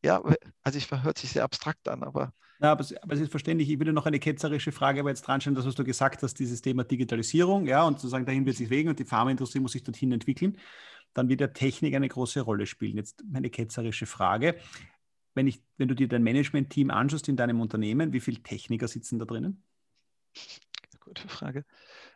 [0.04, 0.22] Ja,
[0.62, 2.32] also ich hört sich sehr abstrakt an, aber.
[2.60, 3.68] Ja, aber, aber es ist verständlich.
[3.68, 6.34] Ich würde noch eine ketzerische Frage aber jetzt dran stellen, das, was du gesagt hast,
[6.34, 9.82] dieses Thema Digitalisierung, ja, und sozusagen dahin wird sich wegen und die Pharmaindustrie muss sich
[9.82, 10.56] dorthin entwickeln.
[11.14, 12.96] Dann wird der Technik eine große Rolle spielen.
[12.96, 14.56] Jetzt meine ketzerische Frage
[15.34, 19.18] wenn, ich, wenn du dir dein Management-Team anschaust in deinem Unternehmen, wie viele Techniker sitzen
[19.18, 19.62] da drinnen?
[21.00, 21.64] Gute Frage.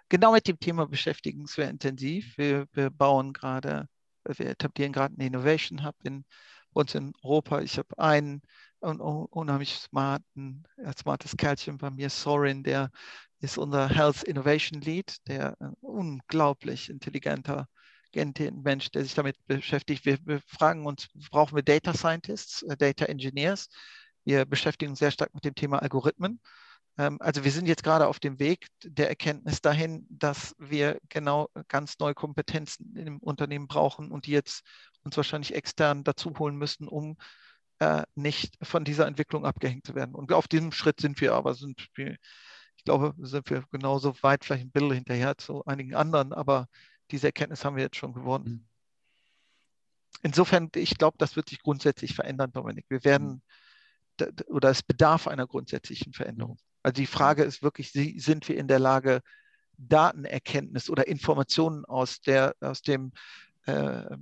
[0.08, 2.38] Genau mit dem Thema beschäftigen uns wir intensiv.
[2.38, 3.88] Wir, wir bauen gerade,
[4.24, 6.24] wir etablieren gerade einen Innovation Hub in
[6.72, 7.60] uns in Europa.
[7.60, 8.40] Ich habe einen
[8.80, 10.64] unheimlich smarten,
[10.96, 12.90] smartes Kerlchen bei mir, Sorin, der
[13.40, 17.68] ist unser Health Innovation Lead, der ein unglaublich intelligenter
[18.14, 20.04] Mensch, der sich damit beschäftigt.
[20.04, 23.68] Wir, wir fragen uns, brauchen wir Data Scientists, äh, Data Engineers?
[24.24, 26.40] Wir beschäftigen uns sehr stark mit dem Thema Algorithmen.
[26.98, 31.48] Ähm, also wir sind jetzt gerade auf dem Weg der Erkenntnis dahin, dass wir genau
[31.68, 34.62] ganz neue Kompetenzen im Unternehmen brauchen und die jetzt
[35.02, 37.16] uns wahrscheinlich extern dazu holen müssen, um
[37.78, 40.14] äh, nicht von dieser Entwicklung abgehängt zu werden.
[40.14, 42.16] Und auf diesem Schritt sind wir aber, sind wir,
[42.76, 46.68] ich glaube, sind wir genauso weit, vielleicht ein bisschen hinterher zu einigen anderen, aber
[47.10, 48.44] diese Erkenntnis haben wir jetzt schon gewonnen.
[48.44, 48.64] Mhm.
[50.22, 52.86] Insofern, ich glaube, das wird sich grundsätzlich verändern, Dominik.
[52.88, 53.42] Wir werden,
[54.20, 54.28] mhm.
[54.46, 56.58] oder es bedarf einer grundsätzlichen Veränderung.
[56.82, 59.22] Also die Frage ist wirklich, sind wir in der Lage,
[59.80, 63.12] Datenerkenntnis oder Informationen aus, der, aus dem
[63.66, 64.16] äh,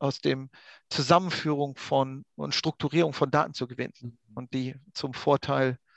[0.00, 0.50] aus dem
[0.88, 4.18] Zusammenführung von und Strukturierung von Daten zu gewinnen mhm.
[4.34, 5.89] und die zum Vorteil äh,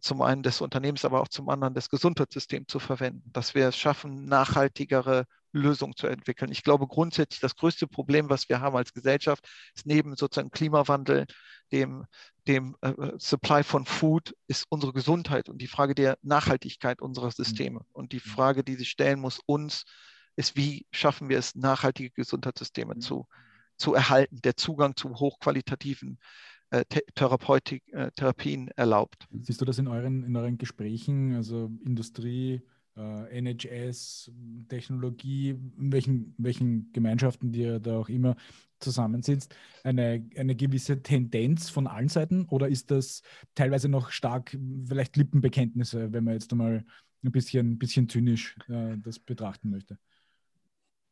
[0.00, 3.76] zum einen des Unternehmens, aber auch zum anderen des Gesundheitssystems zu verwenden, dass wir es
[3.76, 6.52] schaffen, nachhaltigere Lösungen zu entwickeln.
[6.52, 11.26] Ich glaube grundsätzlich, das größte Problem, was wir haben als Gesellschaft, ist neben sozusagen Klimawandel,
[11.72, 12.04] dem,
[12.46, 17.80] dem äh, Supply von Food, ist unsere Gesundheit und die Frage der Nachhaltigkeit unserer Systeme.
[17.80, 17.86] Mhm.
[17.92, 19.84] Und die Frage, die sich stellen muss, uns
[20.36, 23.00] ist, wie schaffen wir es, nachhaltige Gesundheitssysteme mhm.
[23.00, 23.26] zu,
[23.76, 26.18] zu erhalten, der Zugang zu hochqualitativen
[26.70, 29.26] äh, Therapeutik, äh, Therapien erlaubt.
[29.42, 32.60] Siehst du das in euren, in euren Gesprächen, also Industrie,
[32.96, 34.30] äh, NHS,
[34.68, 38.36] Technologie, in welchen, welchen Gemeinschaften, die ihr da auch immer
[38.80, 43.22] zusammensitzt, eine, eine gewisse Tendenz von allen Seiten oder ist das
[43.54, 44.56] teilweise noch stark,
[44.86, 46.84] vielleicht Lippenbekenntnisse, wenn man jetzt einmal
[47.24, 48.56] ein bisschen, bisschen zynisch
[49.02, 49.98] das betrachten möchte?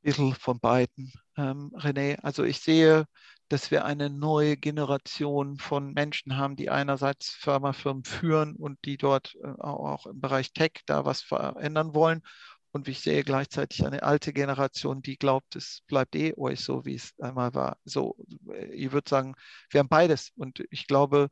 [0.07, 2.19] Bisschen von beiden, ähm, René.
[2.23, 3.07] Also ich sehe,
[3.49, 9.35] dass wir eine neue Generation von Menschen haben, die einerseits Pharmafirmen führen und die dort
[9.43, 12.23] äh, auch im Bereich Tech da was verändern wollen.
[12.71, 16.95] Und ich sehe gleichzeitig eine alte Generation, die glaubt, es bleibt eh euch so, wie
[16.95, 17.79] es einmal war.
[17.85, 18.17] So,
[18.53, 19.35] äh, ich würde sagen,
[19.71, 20.31] wir haben beides.
[20.37, 21.31] Und ich glaube,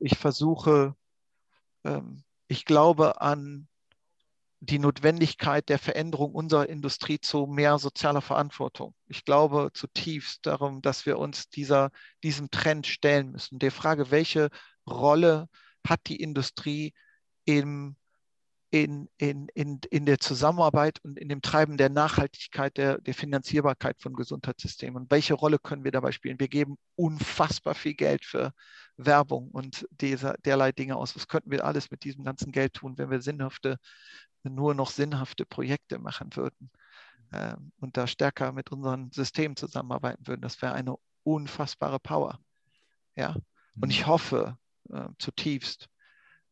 [0.00, 0.96] ich versuche,
[1.84, 3.68] ähm, ich glaube an
[4.64, 8.94] die Notwendigkeit der Veränderung unserer Industrie zu mehr sozialer Verantwortung.
[9.08, 11.90] Ich glaube zutiefst darum, dass wir uns dieser,
[12.22, 13.58] diesem Trend stellen müssen.
[13.58, 14.50] Der Frage, welche
[14.88, 15.48] Rolle
[15.84, 16.94] hat die Industrie
[17.44, 17.96] im,
[18.72, 24.00] in, in, in, in der Zusammenarbeit und in dem Treiben der Nachhaltigkeit, der, der Finanzierbarkeit
[24.00, 25.02] von Gesundheitssystemen.
[25.02, 26.40] Und welche Rolle können wir dabei spielen?
[26.40, 28.54] Wir geben unfassbar viel Geld für
[28.96, 31.14] Werbung und dieser, derlei Dinge aus.
[31.14, 33.76] Was könnten wir alles mit diesem ganzen Geld tun, wenn wir sinnhafte
[34.42, 36.70] nur noch sinnhafte Projekte machen würden
[37.30, 40.40] äh, und da stärker mit unseren Systemen zusammenarbeiten würden.
[40.40, 42.40] Das wäre eine unfassbare Power.
[43.16, 43.36] Ja?
[43.78, 44.06] Und ich mhm.
[44.06, 44.58] hoffe
[44.90, 45.90] äh, zutiefst,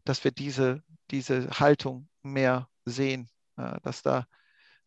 [0.05, 4.27] dass wir diese, diese Haltung mehr sehen, äh, dass da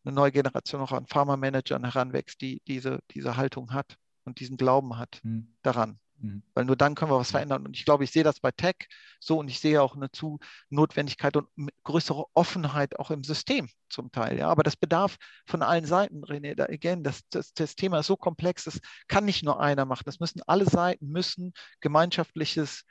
[0.06, 4.98] eine neue Generation auch an Pharma-Managern heranwächst, die diese, diese Haltung hat und diesen Glauben
[4.98, 5.56] hat mhm.
[5.62, 6.00] daran.
[6.24, 6.44] Mhm.
[6.54, 7.66] Weil nur dann können wir was verändern.
[7.66, 8.76] Und ich glaube, ich sehe das bei Tech
[9.20, 10.40] so und ich sehe auch eine zu
[10.70, 11.48] Notwendigkeit und
[11.84, 14.38] größere Offenheit auch im System zum Teil.
[14.38, 16.56] Ja, aber das bedarf von allen Seiten, René.
[16.56, 20.04] Da, again, das, das, das Thema ist so komplex, das kann nicht nur einer machen.
[20.06, 22.84] Das müssen alle Seiten müssen gemeinschaftliches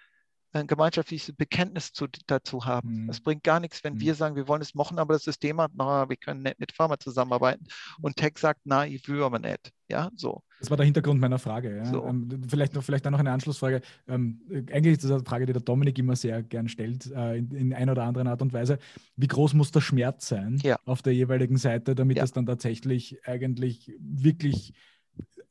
[0.53, 3.09] ein gemeinschaftliches Bekenntnis zu, dazu haben.
[3.09, 3.25] Es mhm.
[3.25, 4.01] bringt gar nichts, wenn mhm.
[4.01, 6.73] wir sagen, wir wollen es machen, aber das System hat, na, wir können nicht mit
[6.73, 7.67] Pharma zusammenarbeiten.
[8.01, 9.73] Und Tech sagt, na, ich will aber nicht.
[9.89, 10.43] Ja, so.
[10.59, 11.77] Das war der Hintergrund meiner Frage.
[11.77, 11.85] Ja.
[11.85, 12.05] So.
[12.07, 13.83] Ähm, vielleicht, noch, vielleicht dann noch eine Anschlussfrage.
[14.09, 14.41] Ähm,
[14.73, 17.75] eigentlich ist das eine Frage, die der Dominik immer sehr gern stellt, äh, in, in
[17.75, 18.79] einer oder anderen Art und Weise.
[19.17, 20.79] Wie groß muss der Schmerz sein ja.
[20.87, 22.23] auf der jeweiligen Seite, damit ja.
[22.23, 24.73] das dann tatsächlich eigentlich wirklich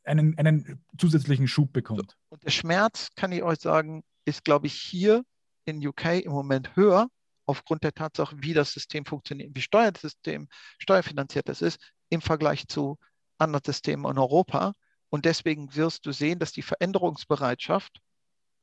[0.06, 2.12] einen, einen zusätzlichen Schub bekommt?
[2.12, 2.36] So.
[2.36, 5.24] Und der Schmerz, kann ich euch sagen, ist, glaube ich, hier
[5.66, 7.08] in UK im Moment höher,
[7.46, 10.48] aufgrund der Tatsache, wie das System funktioniert, wie Steuersystem,
[10.80, 12.98] steuerfinanziert das ist, im Vergleich zu
[13.38, 14.74] anderen Systemen in Europa.
[15.10, 18.00] Und deswegen wirst du sehen, dass die Veränderungsbereitschaft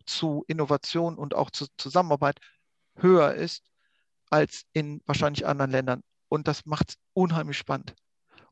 [0.07, 2.39] zu Innovation und auch zu Zusammenarbeit
[2.97, 3.65] höher ist
[4.31, 6.03] als in wahrscheinlich anderen Ländern.
[6.29, 7.95] Und das macht es unheimlich spannend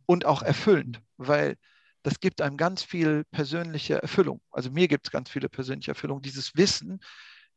[0.07, 1.57] und auch erfüllend, weil
[2.07, 4.41] das gibt einem ganz viel persönliche Erfüllung.
[4.53, 6.23] Also mir gibt es ganz viele persönliche Erfüllung.
[6.23, 7.01] Dieses Wissen,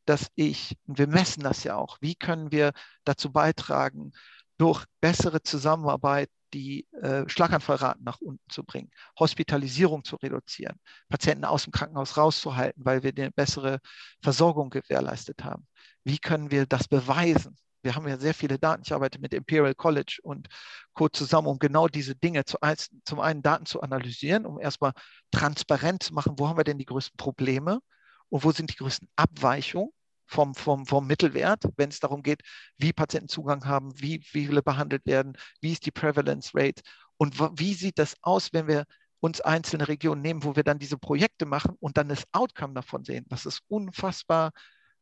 [0.06, 2.72] dass ich, und wir messen das ja auch, wie können wir
[3.04, 4.10] dazu beitragen,
[4.58, 8.90] durch bessere Zusammenarbeit die äh, Schlaganfallraten nach unten zu bringen,
[9.20, 13.78] Hospitalisierung zu reduzieren, Patienten aus dem Krankenhaus rauszuhalten, weil wir eine bessere
[14.20, 15.68] Versorgung gewährleistet haben.
[16.02, 17.56] Wie können wir das beweisen?
[17.82, 18.82] Wir haben ja sehr viele Daten.
[18.84, 20.48] Ich arbeite mit Imperial College und
[20.92, 21.08] Co.
[21.08, 22.58] zusammen, um genau diese Dinge zu,
[23.04, 24.92] zum einen Daten zu analysieren, um erstmal
[25.30, 27.80] transparent zu machen, wo haben wir denn die größten Probleme
[28.28, 29.90] und wo sind die größten Abweichungen
[30.26, 32.42] vom, vom, vom Mittelwert, wenn es darum geht,
[32.78, 36.82] wie Patienten Zugang haben, wie, wie viele behandelt werden, wie ist die Prevalence Rate
[37.16, 38.84] und wie sieht das aus, wenn wir
[39.18, 43.04] uns einzelne Regionen nehmen, wo wir dann diese Projekte machen und dann das Outcome davon
[43.04, 43.26] sehen.
[43.28, 44.52] Das ist unfassbar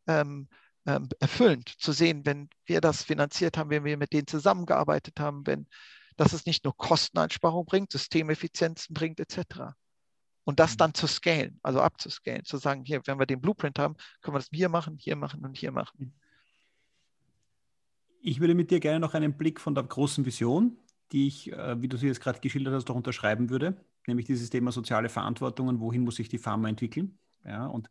[0.06, 0.48] ähm,
[1.20, 5.66] erfüllend zu sehen, wenn wir das finanziert haben, wenn wir mit denen zusammengearbeitet haben, wenn
[6.18, 9.72] dass es nicht nur Kosteneinsparung bringt, Systemeffizienzen bringt, etc.
[10.44, 10.78] Und das mhm.
[10.78, 14.40] dann zu scalen, also abzuscalen, zu sagen, hier, wenn wir den Blueprint haben, können wir
[14.40, 15.96] das hier machen, hier machen und hier machen.
[15.98, 16.12] Mhm.
[18.20, 20.76] Ich würde mit dir gerne noch einen Blick von der großen Vision,
[21.12, 24.50] die ich, äh, wie du sie jetzt gerade geschildert hast, doch unterschreiben würde, nämlich dieses
[24.50, 27.16] Thema soziale Verantwortung und wohin muss sich die Pharma entwickeln.
[27.44, 27.88] Ja, und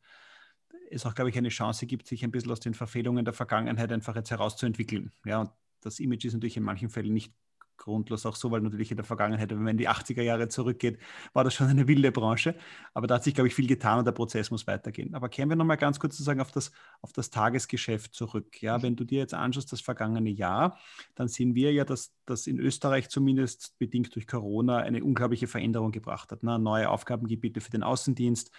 [0.89, 3.91] es auch, glaube ich, eine Chance gibt, sich ein bisschen aus den Verfehlungen der Vergangenheit
[3.91, 5.11] einfach jetzt herauszuentwickeln.
[5.25, 7.33] Ja, und das Image ist natürlich in manchen Fällen nicht
[7.77, 10.99] grundlos auch so, weil natürlich in der Vergangenheit, wenn man in die 80er Jahre zurückgeht,
[11.33, 12.55] war das schon eine wilde Branche.
[12.93, 15.13] Aber da hat sich, glaube ich, viel getan und der Prozess muss weitergehen.
[15.13, 16.71] Aber kehren wir nochmal ganz kurz sozusagen auf das,
[17.01, 18.61] auf das Tagesgeschäft zurück.
[18.61, 20.79] Ja, wenn du dir jetzt anschaust, das vergangene Jahr,
[21.15, 25.91] dann sehen wir ja, dass das in Österreich zumindest bedingt durch Corona eine unglaubliche Veränderung
[25.91, 26.43] gebracht hat.
[26.43, 26.59] Ne?
[26.59, 28.51] Neue Aufgabengebiete für den Außendienst,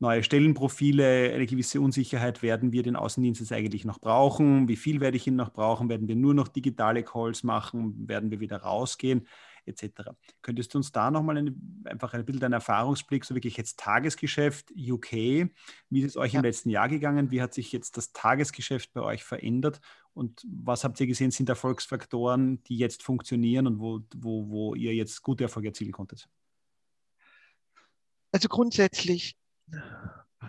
[0.00, 4.68] neue Stellenprofile, eine gewisse Unsicherheit, werden wir den Außendienst jetzt eigentlich noch brauchen?
[4.68, 5.88] Wie viel werde ich ihn noch brauchen?
[5.88, 8.08] Werden wir nur noch digitale Calls machen?
[8.08, 9.26] Werden wir wieder rausgehen?
[9.66, 9.84] Etc.
[10.40, 14.70] Könntest du uns da nochmal eine, einfach ein bisschen deinen Erfahrungsblick, so wirklich jetzt Tagesgeschäft
[14.70, 15.12] UK,
[15.90, 16.40] wie ist es euch ja.
[16.40, 17.30] im letzten Jahr gegangen?
[17.30, 19.80] Wie hat sich jetzt das Tagesgeschäft bei euch verändert?
[20.14, 24.94] Und was habt ihr gesehen, sind Erfolgsfaktoren, die jetzt funktionieren und wo, wo, wo ihr
[24.94, 26.28] jetzt gute Erfolge erzielen konntet?
[28.32, 29.36] Also grundsätzlich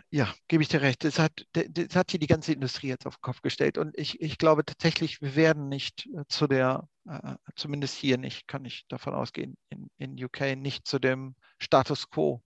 [0.09, 1.03] ja, gebe ich dir recht.
[1.03, 3.78] Das hat, das hat hier die ganze Industrie jetzt auf den Kopf gestellt.
[3.78, 8.47] Und ich, ich glaube tatsächlich, wir werden nicht äh, zu der, äh, zumindest hier nicht,
[8.47, 12.43] kann ich davon ausgehen, in, in UK nicht zu dem Status quo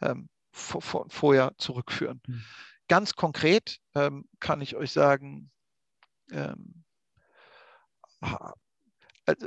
[0.00, 2.20] ähm, vor, vor, vorher zurückführen.
[2.26, 2.44] Mhm.
[2.88, 5.50] Ganz konkret ähm, kann ich euch sagen,
[6.30, 6.84] ähm,
[9.26, 9.46] also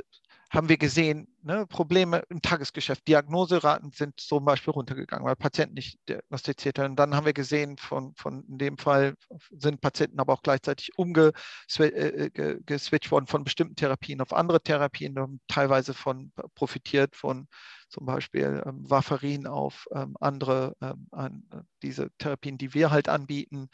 [0.50, 3.06] haben wir gesehen, ne, Probleme im Tagesgeschäft.
[3.06, 6.96] Diagnoseraten sind zum Beispiel runtergegangen, weil Patienten nicht diagnostiziert haben.
[6.96, 9.14] Dann haben wir gesehen, von, von in dem Fall
[9.50, 15.18] sind Patienten aber auch gleichzeitig umgeswitcht äh, äh worden von bestimmten Therapien auf andere Therapien,
[15.18, 17.46] haben teilweise von profitiert von
[17.88, 23.08] zum Beispiel ähm, Warfarin auf ähm, andere, ähm, an, äh, diese Therapien, die wir halt
[23.08, 23.68] anbieten.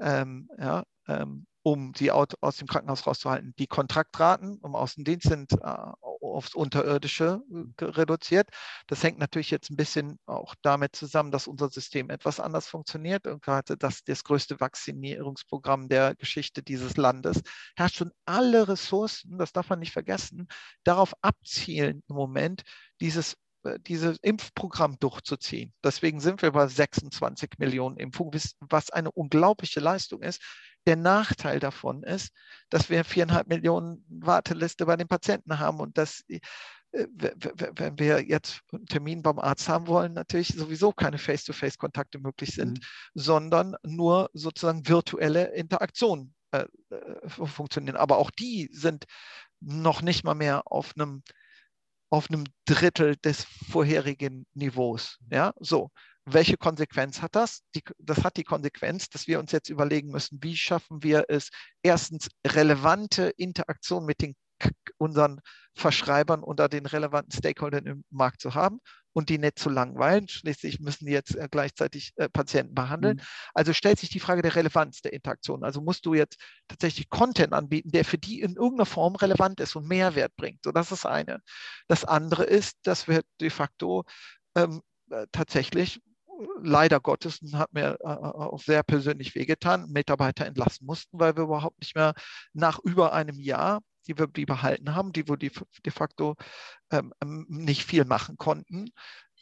[0.00, 3.54] Ähm, ja, ähm, um sie aus dem Krankenhaus rauszuhalten.
[3.58, 8.48] Die Kontraktraten im Außendienst sind äh, aufs Unterirdische äh, reduziert.
[8.86, 13.26] Das hängt natürlich jetzt ein bisschen auch damit zusammen, dass unser System etwas anders funktioniert
[13.26, 17.42] und gerade das, das größte Vaccinierungsprogramm der Geschichte dieses Landes
[17.76, 20.48] herrscht schon alle Ressourcen, das darf man nicht vergessen,
[20.84, 22.62] darauf abzielen im Moment,
[23.00, 25.72] dieses äh, dieses Impfprogramm durchzuziehen.
[25.84, 30.42] Deswegen sind wir bei 26 Millionen Impfungen, was eine unglaubliche Leistung ist.
[30.86, 32.32] Der Nachteil davon ist,
[32.70, 36.40] dass wir viereinhalb Millionen Warteliste bei den Patienten haben und dass äh,
[36.92, 42.78] wenn wir jetzt einen Termin beim Arzt haben wollen, natürlich sowieso keine Face-to-Face-Kontakte möglich sind,
[42.78, 42.84] mhm.
[43.14, 47.96] sondern nur sozusagen virtuelle Interaktionen äh, äh, funktionieren.
[47.96, 49.04] Aber auch die sind
[49.60, 51.22] noch nicht mal mehr auf einem
[52.12, 55.18] auf einem Drittel des vorherigen Niveaus.
[55.30, 55.90] Ja, so.
[56.26, 57.62] Welche Konsequenz hat das?
[57.74, 61.50] Die, das hat die Konsequenz, dass wir uns jetzt überlegen müssen, wie schaffen wir es,
[61.82, 64.34] erstens relevante Interaktion mit den
[64.98, 65.40] unseren
[65.74, 68.80] Verschreibern unter den relevanten Stakeholdern im Markt zu haben
[69.12, 70.28] und die nicht zu langweilen.
[70.28, 73.16] Schließlich müssen die jetzt äh, gleichzeitig äh, Patienten behandeln.
[73.16, 73.22] Mhm.
[73.54, 75.64] Also stellt sich die Frage der Relevanz der Interaktion.
[75.64, 79.74] Also musst du jetzt tatsächlich Content anbieten, der für die in irgendeiner Form relevant ist
[79.76, 80.60] und Mehrwert bringt.
[80.64, 81.40] So, das ist eine.
[81.88, 84.04] Das andere ist, dass wir de facto
[84.54, 86.00] ähm, äh, tatsächlich
[86.62, 91.80] leider Gottes, hat mir äh, auch sehr persönlich wehgetan, Mitarbeiter entlassen mussten, weil wir überhaupt
[91.80, 92.14] nicht mehr
[92.52, 95.52] nach über einem Jahr die wir die behalten haben, die wo die
[95.84, 96.36] de facto
[96.90, 98.90] ähm, ähm, nicht viel machen konnten,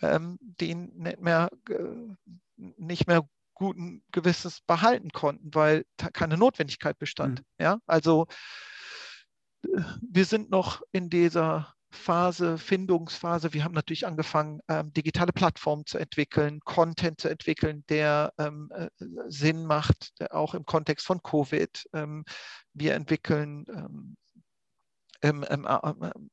[0.03, 2.15] ähm, die nicht mehr, äh,
[2.57, 7.41] nicht mehr guten Gewisses behalten konnten, weil keine Notwendigkeit bestand.
[7.41, 7.45] Mhm.
[7.65, 8.27] Ja, also
[9.63, 13.55] äh, wir sind noch in dieser Phase, Findungsphase.
[13.55, 18.89] Wir haben natürlich angefangen, ähm, digitale Plattformen zu entwickeln, Content zu entwickeln, der ähm, äh,
[19.29, 21.85] Sinn macht, auch im Kontext von Covid.
[21.95, 22.25] Ähm,
[22.75, 24.17] wir entwickeln ähm,
[25.23, 25.45] ähm,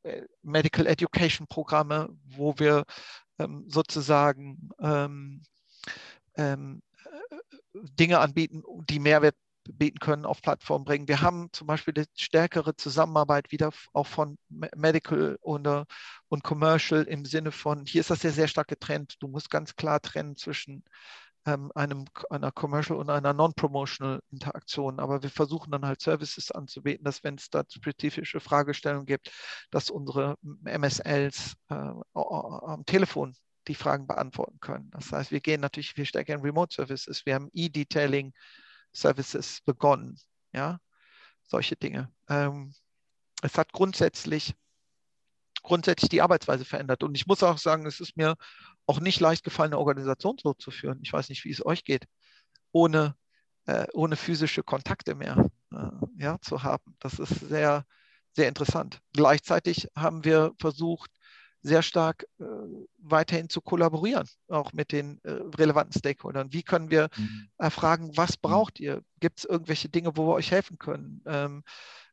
[0.03, 2.83] äh, Medical Education Programme, wo wir
[3.39, 5.41] ähm, sozusagen ähm,
[6.35, 6.81] ähm,
[7.73, 9.35] Dinge anbieten, die Mehrwert
[9.73, 11.07] bieten können, auf Plattformen bringen.
[11.07, 15.67] Wir haben zum Beispiel eine stärkere Zusammenarbeit wieder auch von Medical und,
[16.27, 19.15] und Commercial im Sinne von, hier ist das ja sehr stark getrennt.
[19.19, 20.83] Du musst ganz klar trennen zwischen
[21.45, 24.99] ähm, einem, einer Commercial und einer Non-Promotional Interaktion.
[24.99, 29.31] Aber wir versuchen dann halt Services anzubieten, dass wenn es da spezifische Fragestellungen gibt,
[29.71, 33.35] dass unsere MSLs äh, am Telefon
[33.67, 34.89] die Fragen beantworten können.
[34.91, 37.25] Das heißt, wir gehen natürlich viel stärker in Remote Services.
[37.25, 38.33] Wir haben E-Detailing
[38.95, 40.19] Services begonnen.
[40.53, 40.79] Ja,
[41.43, 42.11] solche Dinge.
[42.29, 42.73] Ähm,
[43.41, 44.55] es hat grundsätzlich,
[45.61, 47.03] grundsätzlich die Arbeitsweise verändert.
[47.03, 48.35] Und ich muss auch sagen, es ist mir
[48.85, 50.99] auch nicht leicht gefallen, eine Organisation so zu führen.
[51.01, 52.05] Ich weiß nicht, wie es euch geht,
[52.71, 53.15] ohne,
[53.65, 56.95] äh, ohne physische Kontakte mehr äh, ja, zu haben.
[56.99, 57.85] Das ist sehr,
[58.31, 59.01] sehr interessant.
[59.13, 61.11] Gleichzeitig haben wir versucht,
[61.65, 62.43] sehr stark äh,
[62.99, 66.53] weiterhin zu kollaborieren, auch mit den äh, relevanten Stakeholdern.
[66.53, 67.49] Wie können wir mhm.
[67.57, 68.41] erfragen, was mhm.
[68.41, 69.01] braucht ihr?
[69.19, 71.23] Gibt es irgendwelche Dinge, wo wir euch helfen können?
[71.25, 71.63] Ähm,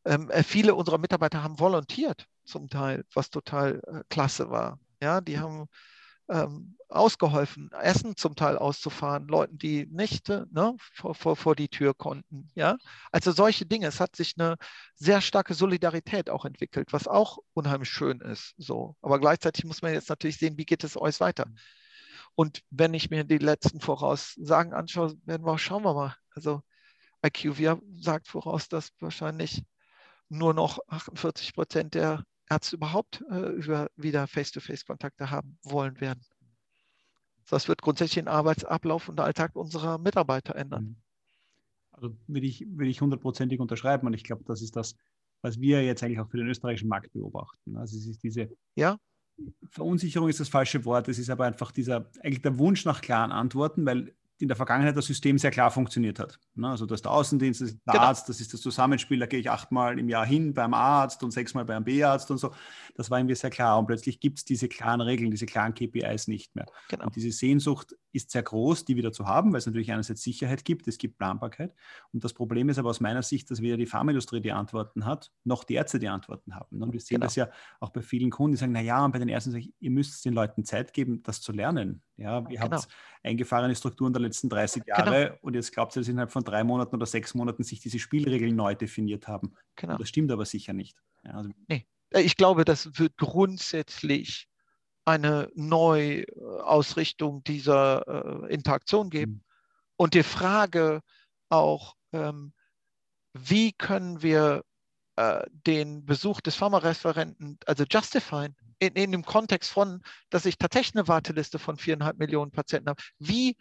[0.07, 4.78] ähm, äh, viele unserer Mitarbeiter haben volontiert zum Teil, was total äh, klasse war.
[5.03, 5.66] Ja, die haben
[6.33, 11.68] ähm, ausgeholfen, Essen zum Teil auszufahren, Leuten, die nicht äh, ne, vor, vor, vor die
[11.68, 12.49] Tür konnten.
[12.55, 12.76] Ja?
[13.11, 13.87] Also solche Dinge.
[13.87, 14.57] Es hat sich eine
[14.95, 18.55] sehr starke Solidarität auch entwickelt, was auch unheimlich schön ist.
[18.59, 18.97] So.
[19.03, 21.47] Aber gleichzeitig muss man jetzt natürlich sehen, wie geht es euch weiter.
[22.35, 26.16] Und wenn ich mir die letzten Voraussagen anschaue, werden wir, schauen wir mal.
[26.35, 26.62] Also
[27.24, 29.62] IQVIA sagt voraus, dass wahrscheinlich
[30.28, 36.20] nur noch 48 Prozent der Ärzte überhaupt äh, über, wieder Face-to-Face-Kontakte haben wollen werden.
[37.48, 40.84] Das wird grundsätzlich den Arbeitsablauf und den Alltag unserer Mitarbeiter ändern.
[40.84, 40.96] Mhm.
[41.92, 44.96] Also würde ich, würde ich hundertprozentig unterschreiben und ich glaube, das ist das,
[45.42, 47.76] was wir jetzt eigentlich auch für den österreichischen Markt beobachten.
[47.76, 48.96] Also es ist diese ja?
[49.68, 53.32] Verunsicherung ist das falsche Wort, es ist aber einfach dieser, eigentlich der Wunsch nach klaren
[53.32, 56.39] Antworten, weil in der Vergangenheit das System sehr klar funktioniert hat.
[56.55, 56.68] Ne?
[56.68, 58.05] Also das ist der Außendienst, das ist der genau.
[58.07, 61.30] Arzt, das ist das Zusammenspiel, da gehe ich achtmal im Jahr hin beim Arzt und
[61.30, 62.53] sechsmal beim B-Arzt und so.
[62.95, 63.78] Das war irgendwie sehr klar.
[63.78, 66.66] Und plötzlich gibt es diese klaren Regeln, diese klaren KPIs nicht mehr.
[66.89, 67.05] Genau.
[67.05, 70.64] Und diese Sehnsucht ist sehr groß, die wieder zu haben, weil es natürlich einerseits Sicherheit
[70.64, 71.74] gibt, es gibt Planbarkeit.
[72.12, 75.30] Und das Problem ist aber aus meiner Sicht, dass weder die Pharmaindustrie die Antworten hat,
[75.44, 76.82] noch die Ärzte die Antworten haben.
[76.82, 77.26] Und wir sehen genau.
[77.26, 77.48] das ja
[77.80, 80.24] auch bei vielen Kunden, die sagen, naja, und bei den Ärzten sage ich, ihr müsst
[80.24, 82.02] den Leuten Zeit geben, das zu lernen.
[82.16, 82.76] Ja, wir genau.
[82.76, 82.82] haben
[83.22, 84.98] eingefahrene Strukturen der letzten 30 genau.
[84.98, 85.38] Jahre genau.
[85.42, 88.54] und jetzt glaubt ihr, dass innerhalb von drei Monaten oder sechs Monaten sich diese Spielregeln
[88.54, 89.54] neu definiert haben.
[89.76, 89.96] Genau.
[89.96, 90.98] das stimmt aber sicher nicht.
[91.24, 91.86] Ja, also nee.
[92.14, 94.46] Ich glaube, das wird grundsätzlich
[95.05, 99.32] eine Neuausrichtung dieser äh, Interaktion geben.
[99.32, 99.42] Mhm.
[99.96, 101.00] Und die Frage
[101.48, 102.53] auch, ähm,
[103.34, 104.64] wie können wir
[105.16, 110.96] äh, den Besuch des Pharmareferenten, also justifieren, in, in, dem Kontext von, dass ich tatsächlich
[110.96, 113.03] eine Warteliste von viereinhalb Millionen Patienten habe.
[113.18, 113.57] Wie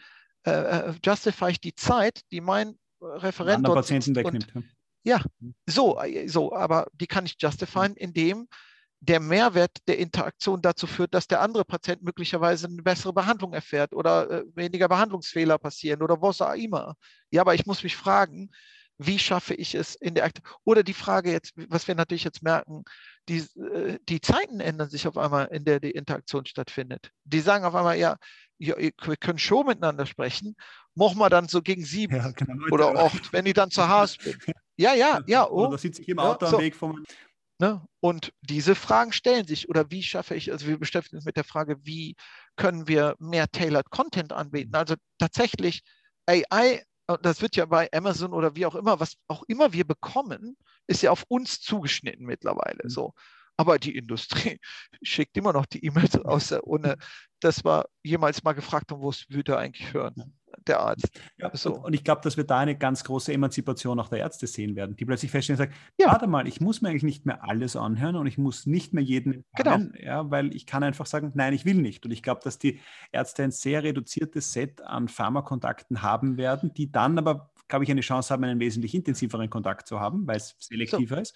[0.46, 4.56] äh, äh justify ich die Zeit, die mein Referent dort Patienten wegnimmt.
[4.56, 4.66] Und,
[5.04, 5.54] ja, mhm.
[5.68, 8.48] so, äh, so, aber die kann ich justifieren, indem
[9.02, 13.94] der Mehrwert der Interaktion dazu führt, dass der andere Patient möglicherweise eine bessere Behandlung erfährt
[13.94, 16.96] oder äh, weniger Behandlungsfehler passieren oder was auch immer.
[17.32, 18.52] Ja, aber ich muss mich fragen,
[19.00, 22.44] wie schaffe ich es in der Akt oder die Frage jetzt, was wir natürlich jetzt
[22.44, 22.84] merken,
[23.28, 27.10] die, äh, die Zeiten ändern sich auf einmal, in der die Interaktion stattfindet.
[27.24, 28.18] Die sagen auf einmal, ja,
[28.60, 30.56] ja wir können schon miteinander sprechen,
[30.94, 32.68] machen wir dann so gegen sieben ja, genau.
[32.72, 34.38] oder acht, wenn ich dann zu Hause bin.
[34.78, 35.48] Ja, ja, ja.
[35.48, 37.04] Oh, oder sitze ich im Auto ja, am Weg vom
[37.62, 37.80] Ne?
[38.00, 39.70] Und diese Fragen stellen sich.
[39.70, 42.16] Oder wie schaffe ich, also wir beschäftigen uns mit der Frage, wie
[42.56, 44.74] können wir mehr Tailored Content anbieten?
[44.74, 45.84] Also tatsächlich
[46.26, 46.84] AI,
[47.22, 50.58] das wird ja bei Amazon oder wie auch immer, was auch immer wir bekommen,
[50.88, 52.80] ist ja auf uns zugeschnitten mittlerweile.
[52.86, 52.90] Mhm.
[52.90, 53.14] So.
[53.58, 54.60] Aber die Industrie
[55.04, 56.98] schickt immer noch die E-Mails raus, ohne
[57.42, 60.36] dass wir jemals mal gefragt haben, wo es würde eigentlich hören
[60.68, 61.10] der Arzt.
[61.38, 61.76] Ja, so.
[61.76, 64.96] und, ich glaube, dass wir da eine ganz große Emanzipation auch der Ärzte sehen werden,
[64.96, 66.08] die plötzlich feststellen und sagen, ja.
[66.08, 69.04] warte mal, ich muss mir eigentlich nicht mehr alles anhören und ich muss nicht mehr
[69.04, 70.06] jeden empfangen, genau.
[70.06, 72.06] ja, weil ich kann einfach sagen, nein, ich will nicht.
[72.06, 72.80] Und ich glaube, dass die
[73.12, 78.02] Ärzte ein sehr reduziertes Set an Pharmakontakten haben werden, die dann aber, glaube ich, eine
[78.02, 81.22] Chance haben, einen wesentlich intensiveren Kontakt zu haben, weil es selektiver so.
[81.22, 81.36] ist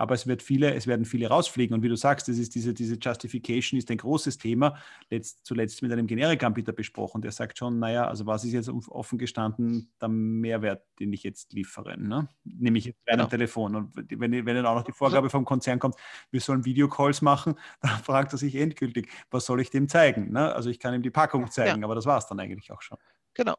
[0.00, 1.74] aber es, wird viele, es werden viele rausfliegen.
[1.74, 4.78] Und wie du sagst, das ist diese, diese Justification ist ein großes Thema.
[5.10, 9.18] Letzt, zuletzt mit einem Generikaanbieter besprochen, der sagt schon, naja, also was ist jetzt offen
[9.18, 12.00] gestanden der Mehrwert, den ich jetzt liefere?
[12.00, 12.30] Ne?
[12.44, 13.28] Nämlich jetzt bei einem genau.
[13.28, 13.76] Telefon.
[13.76, 15.96] Und wenn, wenn dann auch noch die Vorgabe vom Konzern kommt,
[16.30, 20.32] wir sollen Videocalls machen, dann fragt er sich endgültig, was soll ich dem zeigen?
[20.32, 20.54] Ne?
[20.54, 21.84] Also ich kann ihm die Packung zeigen, ja.
[21.84, 22.96] aber das war es dann eigentlich auch schon.
[23.34, 23.56] Genau.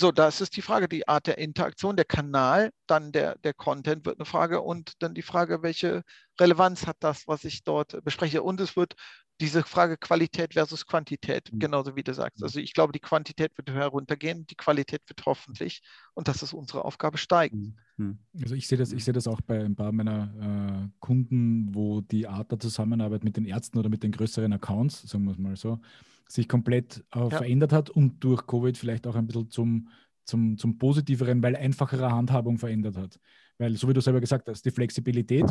[0.00, 4.06] So, das ist die Frage, die Art der Interaktion, der Kanal, dann der, der Content
[4.06, 6.04] wird eine Frage und dann die Frage, welche
[6.40, 8.44] Relevanz hat das, was ich dort bespreche.
[8.44, 8.94] Und es wird
[9.40, 11.58] diese Frage Qualität versus Quantität, mhm.
[11.58, 12.44] genauso wie du sagst.
[12.44, 15.80] Also ich glaube, die Quantität wird heruntergehen, die Qualität wird hoffentlich,
[16.14, 17.76] und das ist unsere Aufgabe, steigen.
[17.96, 18.04] Mhm.
[18.04, 18.18] Mhm.
[18.40, 22.02] Also ich sehe das, ich sehe das auch bei ein paar meiner äh, Kunden, wo
[22.02, 25.38] die Art der Zusammenarbeit mit den Ärzten oder mit den größeren Accounts, sagen wir es
[25.38, 25.80] mal so,
[26.28, 27.30] sich komplett äh, ja.
[27.30, 29.88] verändert hat und durch Covid vielleicht auch ein bisschen zum,
[30.24, 33.18] zum, zum Positiveren, weil einfachere Handhabung verändert hat.
[33.56, 35.46] Weil, so wie du selber gesagt hast, die Flexibilität,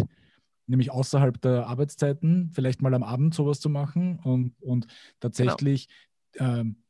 [0.67, 4.88] nämlich außerhalb der Arbeitszeiten, vielleicht mal am Abend sowas zu machen und, und
[5.19, 5.88] tatsächlich
[6.34, 6.59] genau.
[6.59, 6.84] ähm,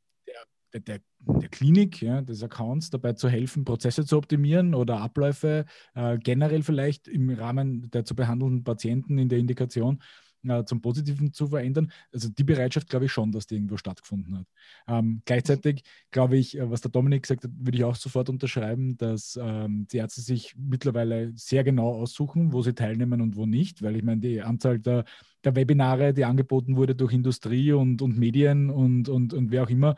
[0.73, 5.65] der, der, der Klinik, ja, des Accounts dabei zu helfen, Prozesse zu optimieren oder Abläufe
[5.95, 10.01] äh, generell vielleicht im Rahmen der zu behandelnden Patienten in der Indikation
[10.49, 11.91] äh, zum Positiven zu verändern.
[12.13, 14.45] Also die Bereitschaft glaube ich schon, dass die irgendwo stattgefunden hat.
[14.87, 18.97] Ähm, gleichzeitig glaube ich, äh, was der Dominik gesagt hat, würde ich auch sofort unterschreiben,
[18.97, 23.81] dass ähm, die Ärzte sich mittlerweile sehr genau aussuchen, wo sie teilnehmen und wo nicht,
[23.81, 25.05] weil ich meine, die Anzahl der,
[25.43, 29.69] der Webinare, die angeboten wurde durch Industrie und, und Medien und, und, und wer auch
[29.69, 29.95] immer,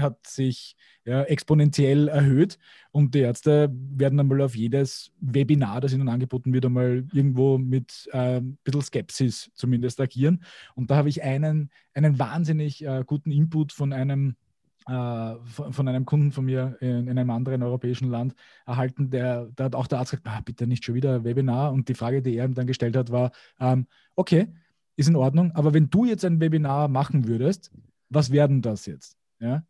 [0.00, 2.58] hat sich ja, exponentiell erhöht
[2.90, 8.08] und die Ärzte werden einmal auf jedes Webinar, das ihnen angeboten wird, einmal irgendwo mit
[8.12, 10.42] äh, ein bisschen Skepsis zumindest agieren.
[10.74, 14.36] Und da habe ich einen, einen wahnsinnig äh, guten Input von einem
[14.88, 18.36] äh, von, einem Kunden von mir in, in, einem anderen europäischen Land
[18.66, 21.72] erhalten, der, da hat auch der Arzt gesagt, ah, bitte nicht schon wieder ein Webinar.
[21.72, 24.46] Und die Frage, die er ihm dann gestellt hat, war, ähm, okay,
[24.96, 27.70] ist in Ordnung, aber wenn du jetzt ein Webinar machen würdest,
[28.08, 29.16] was werden das jetzt?
[29.40, 29.64] Ja?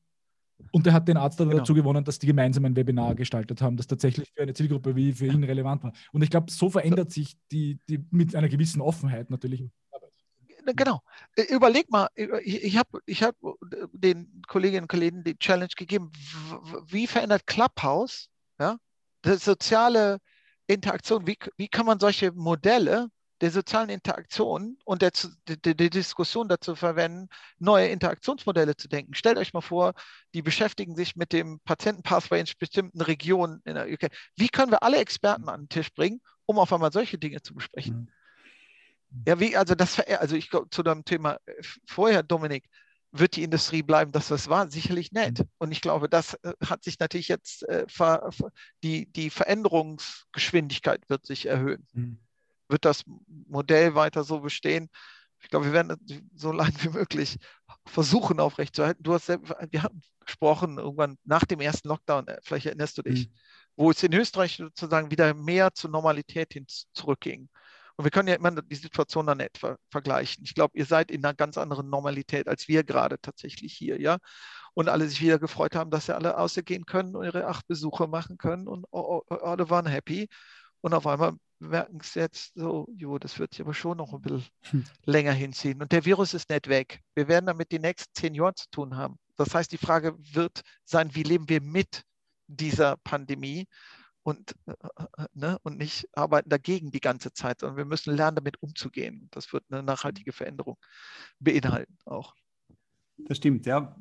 [0.72, 1.58] Und er hat den Arzt genau.
[1.58, 5.12] dazu gewonnen, dass die gemeinsam ein Webinar gestaltet haben, das tatsächlich für eine Zielgruppe wie
[5.12, 5.92] für ihn relevant war.
[6.12, 9.64] Und ich glaube, so verändert sich die, die mit einer gewissen Offenheit natürlich.
[10.74, 11.00] Genau.
[11.48, 12.08] Überleg mal,
[12.42, 13.36] ich habe ich hab
[13.92, 16.10] den Kolleginnen und Kollegen die Challenge gegeben,
[16.86, 18.28] wie verändert Clubhouse,
[18.58, 18.76] ja,
[19.24, 20.18] die soziale
[20.66, 23.08] Interaktion, wie, wie kann man solche Modelle
[23.40, 25.12] der sozialen Interaktion und der,
[25.46, 27.28] der, der, Diskussion dazu verwenden,
[27.58, 29.14] neue Interaktionsmodelle zu denken.
[29.14, 29.94] Stellt euch mal vor,
[30.34, 34.10] die beschäftigen sich mit dem Patientenpathway in bestimmten Regionen in der UK.
[34.36, 37.54] Wie können wir alle Experten an den Tisch bringen, um auf einmal solche Dinge zu
[37.54, 38.10] besprechen?
[39.10, 39.22] Mhm.
[39.26, 42.64] Ja, wie, also das, also ich glaube, zu deinem Thema äh, vorher, Dominik,
[43.12, 45.40] wird die Industrie bleiben, dass das war, sicherlich nett.
[45.40, 45.48] Mhm.
[45.58, 48.30] Und ich glaube, das äh, hat sich natürlich jetzt, äh, ver,
[48.82, 51.86] die, die Veränderungsgeschwindigkeit wird sich erhöhen.
[51.92, 52.18] Mhm
[52.68, 53.02] wird das
[53.48, 54.88] Modell weiter so bestehen.
[55.40, 55.96] Ich glaube, wir werden
[56.34, 57.38] so lange wie möglich
[57.86, 59.02] versuchen aufrechtzuerhalten.
[59.02, 63.02] Du hast selbst, wir hatten gesprochen irgendwann nach dem ersten Lockdown, äh, vielleicht erinnerst du
[63.02, 63.32] dich, mhm.
[63.76, 67.48] wo es in Österreich sozusagen wieder mehr zur Normalität hin zurückging.
[67.96, 70.44] Und wir können ja immer die Situation dann etwa vergleichen.
[70.44, 74.18] Ich glaube, ihr seid in einer ganz anderen Normalität als wir gerade tatsächlich hier, ja.
[74.74, 78.06] Und alle sich wieder gefreut haben, dass sie alle ausgehen können und ihre acht Besuche
[78.06, 80.28] machen können und alle waren happy.
[80.86, 84.22] Und auf einmal merken es jetzt so, jo, das wird sich aber schon noch ein
[84.22, 84.84] bisschen hm.
[85.04, 85.82] länger hinziehen.
[85.82, 87.02] Und der Virus ist nicht weg.
[87.16, 89.18] Wir werden damit die nächsten zehn Jahre zu tun haben.
[89.34, 92.04] Das heißt, die Frage wird sein, wie leben wir mit
[92.46, 93.66] dieser Pandemie
[94.22, 94.74] und, äh,
[95.18, 99.26] äh, ne, und nicht arbeiten dagegen die ganze Zeit, sondern wir müssen lernen, damit umzugehen.
[99.32, 100.76] Das wird eine nachhaltige Veränderung
[101.40, 102.32] beinhalten auch.
[103.16, 103.96] Das stimmt, ja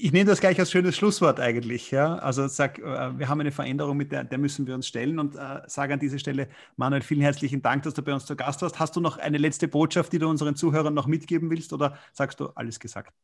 [0.00, 1.90] ich nehme das gleich als schönes Schlusswort eigentlich.
[1.90, 2.16] Ja?
[2.16, 5.36] Also sag, äh, wir haben eine Veränderung, mit der, der müssen wir uns stellen und
[5.36, 8.62] äh, sage an dieser Stelle, Manuel, vielen herzlichen Dank, dass du bei uns zu Gast
[8.62, 8.78] warst.
[8.78, 12.40] Hast du noch eine letzte Botschaft, die du unseren Zuhörern noch mitgeben willst oder sagst
[12.40, 13.14] du alles gesagt?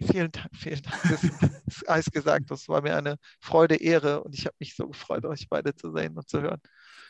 [0.00, 1.02] Vielen Dank, vielen Dank.
[1.08, 2.50] Das ist alles gesagt.
[2.50, 5.92] Das war mir eine Freude, Ehre und ich habe mich so gefreut, euch beide zu
[5.92, 6.60] sehen und zu hören.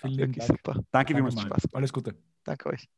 [0.01, 0.59] Vielen Wirklich Dank.
[0.59, 0.73] super.
[0.91, 1.41] Danke, Danke vielmals.
[1.41, 1.75] Spaß.
[1.75, 2.15] Alles Gute.
[2.45, 2.89] Danke euch.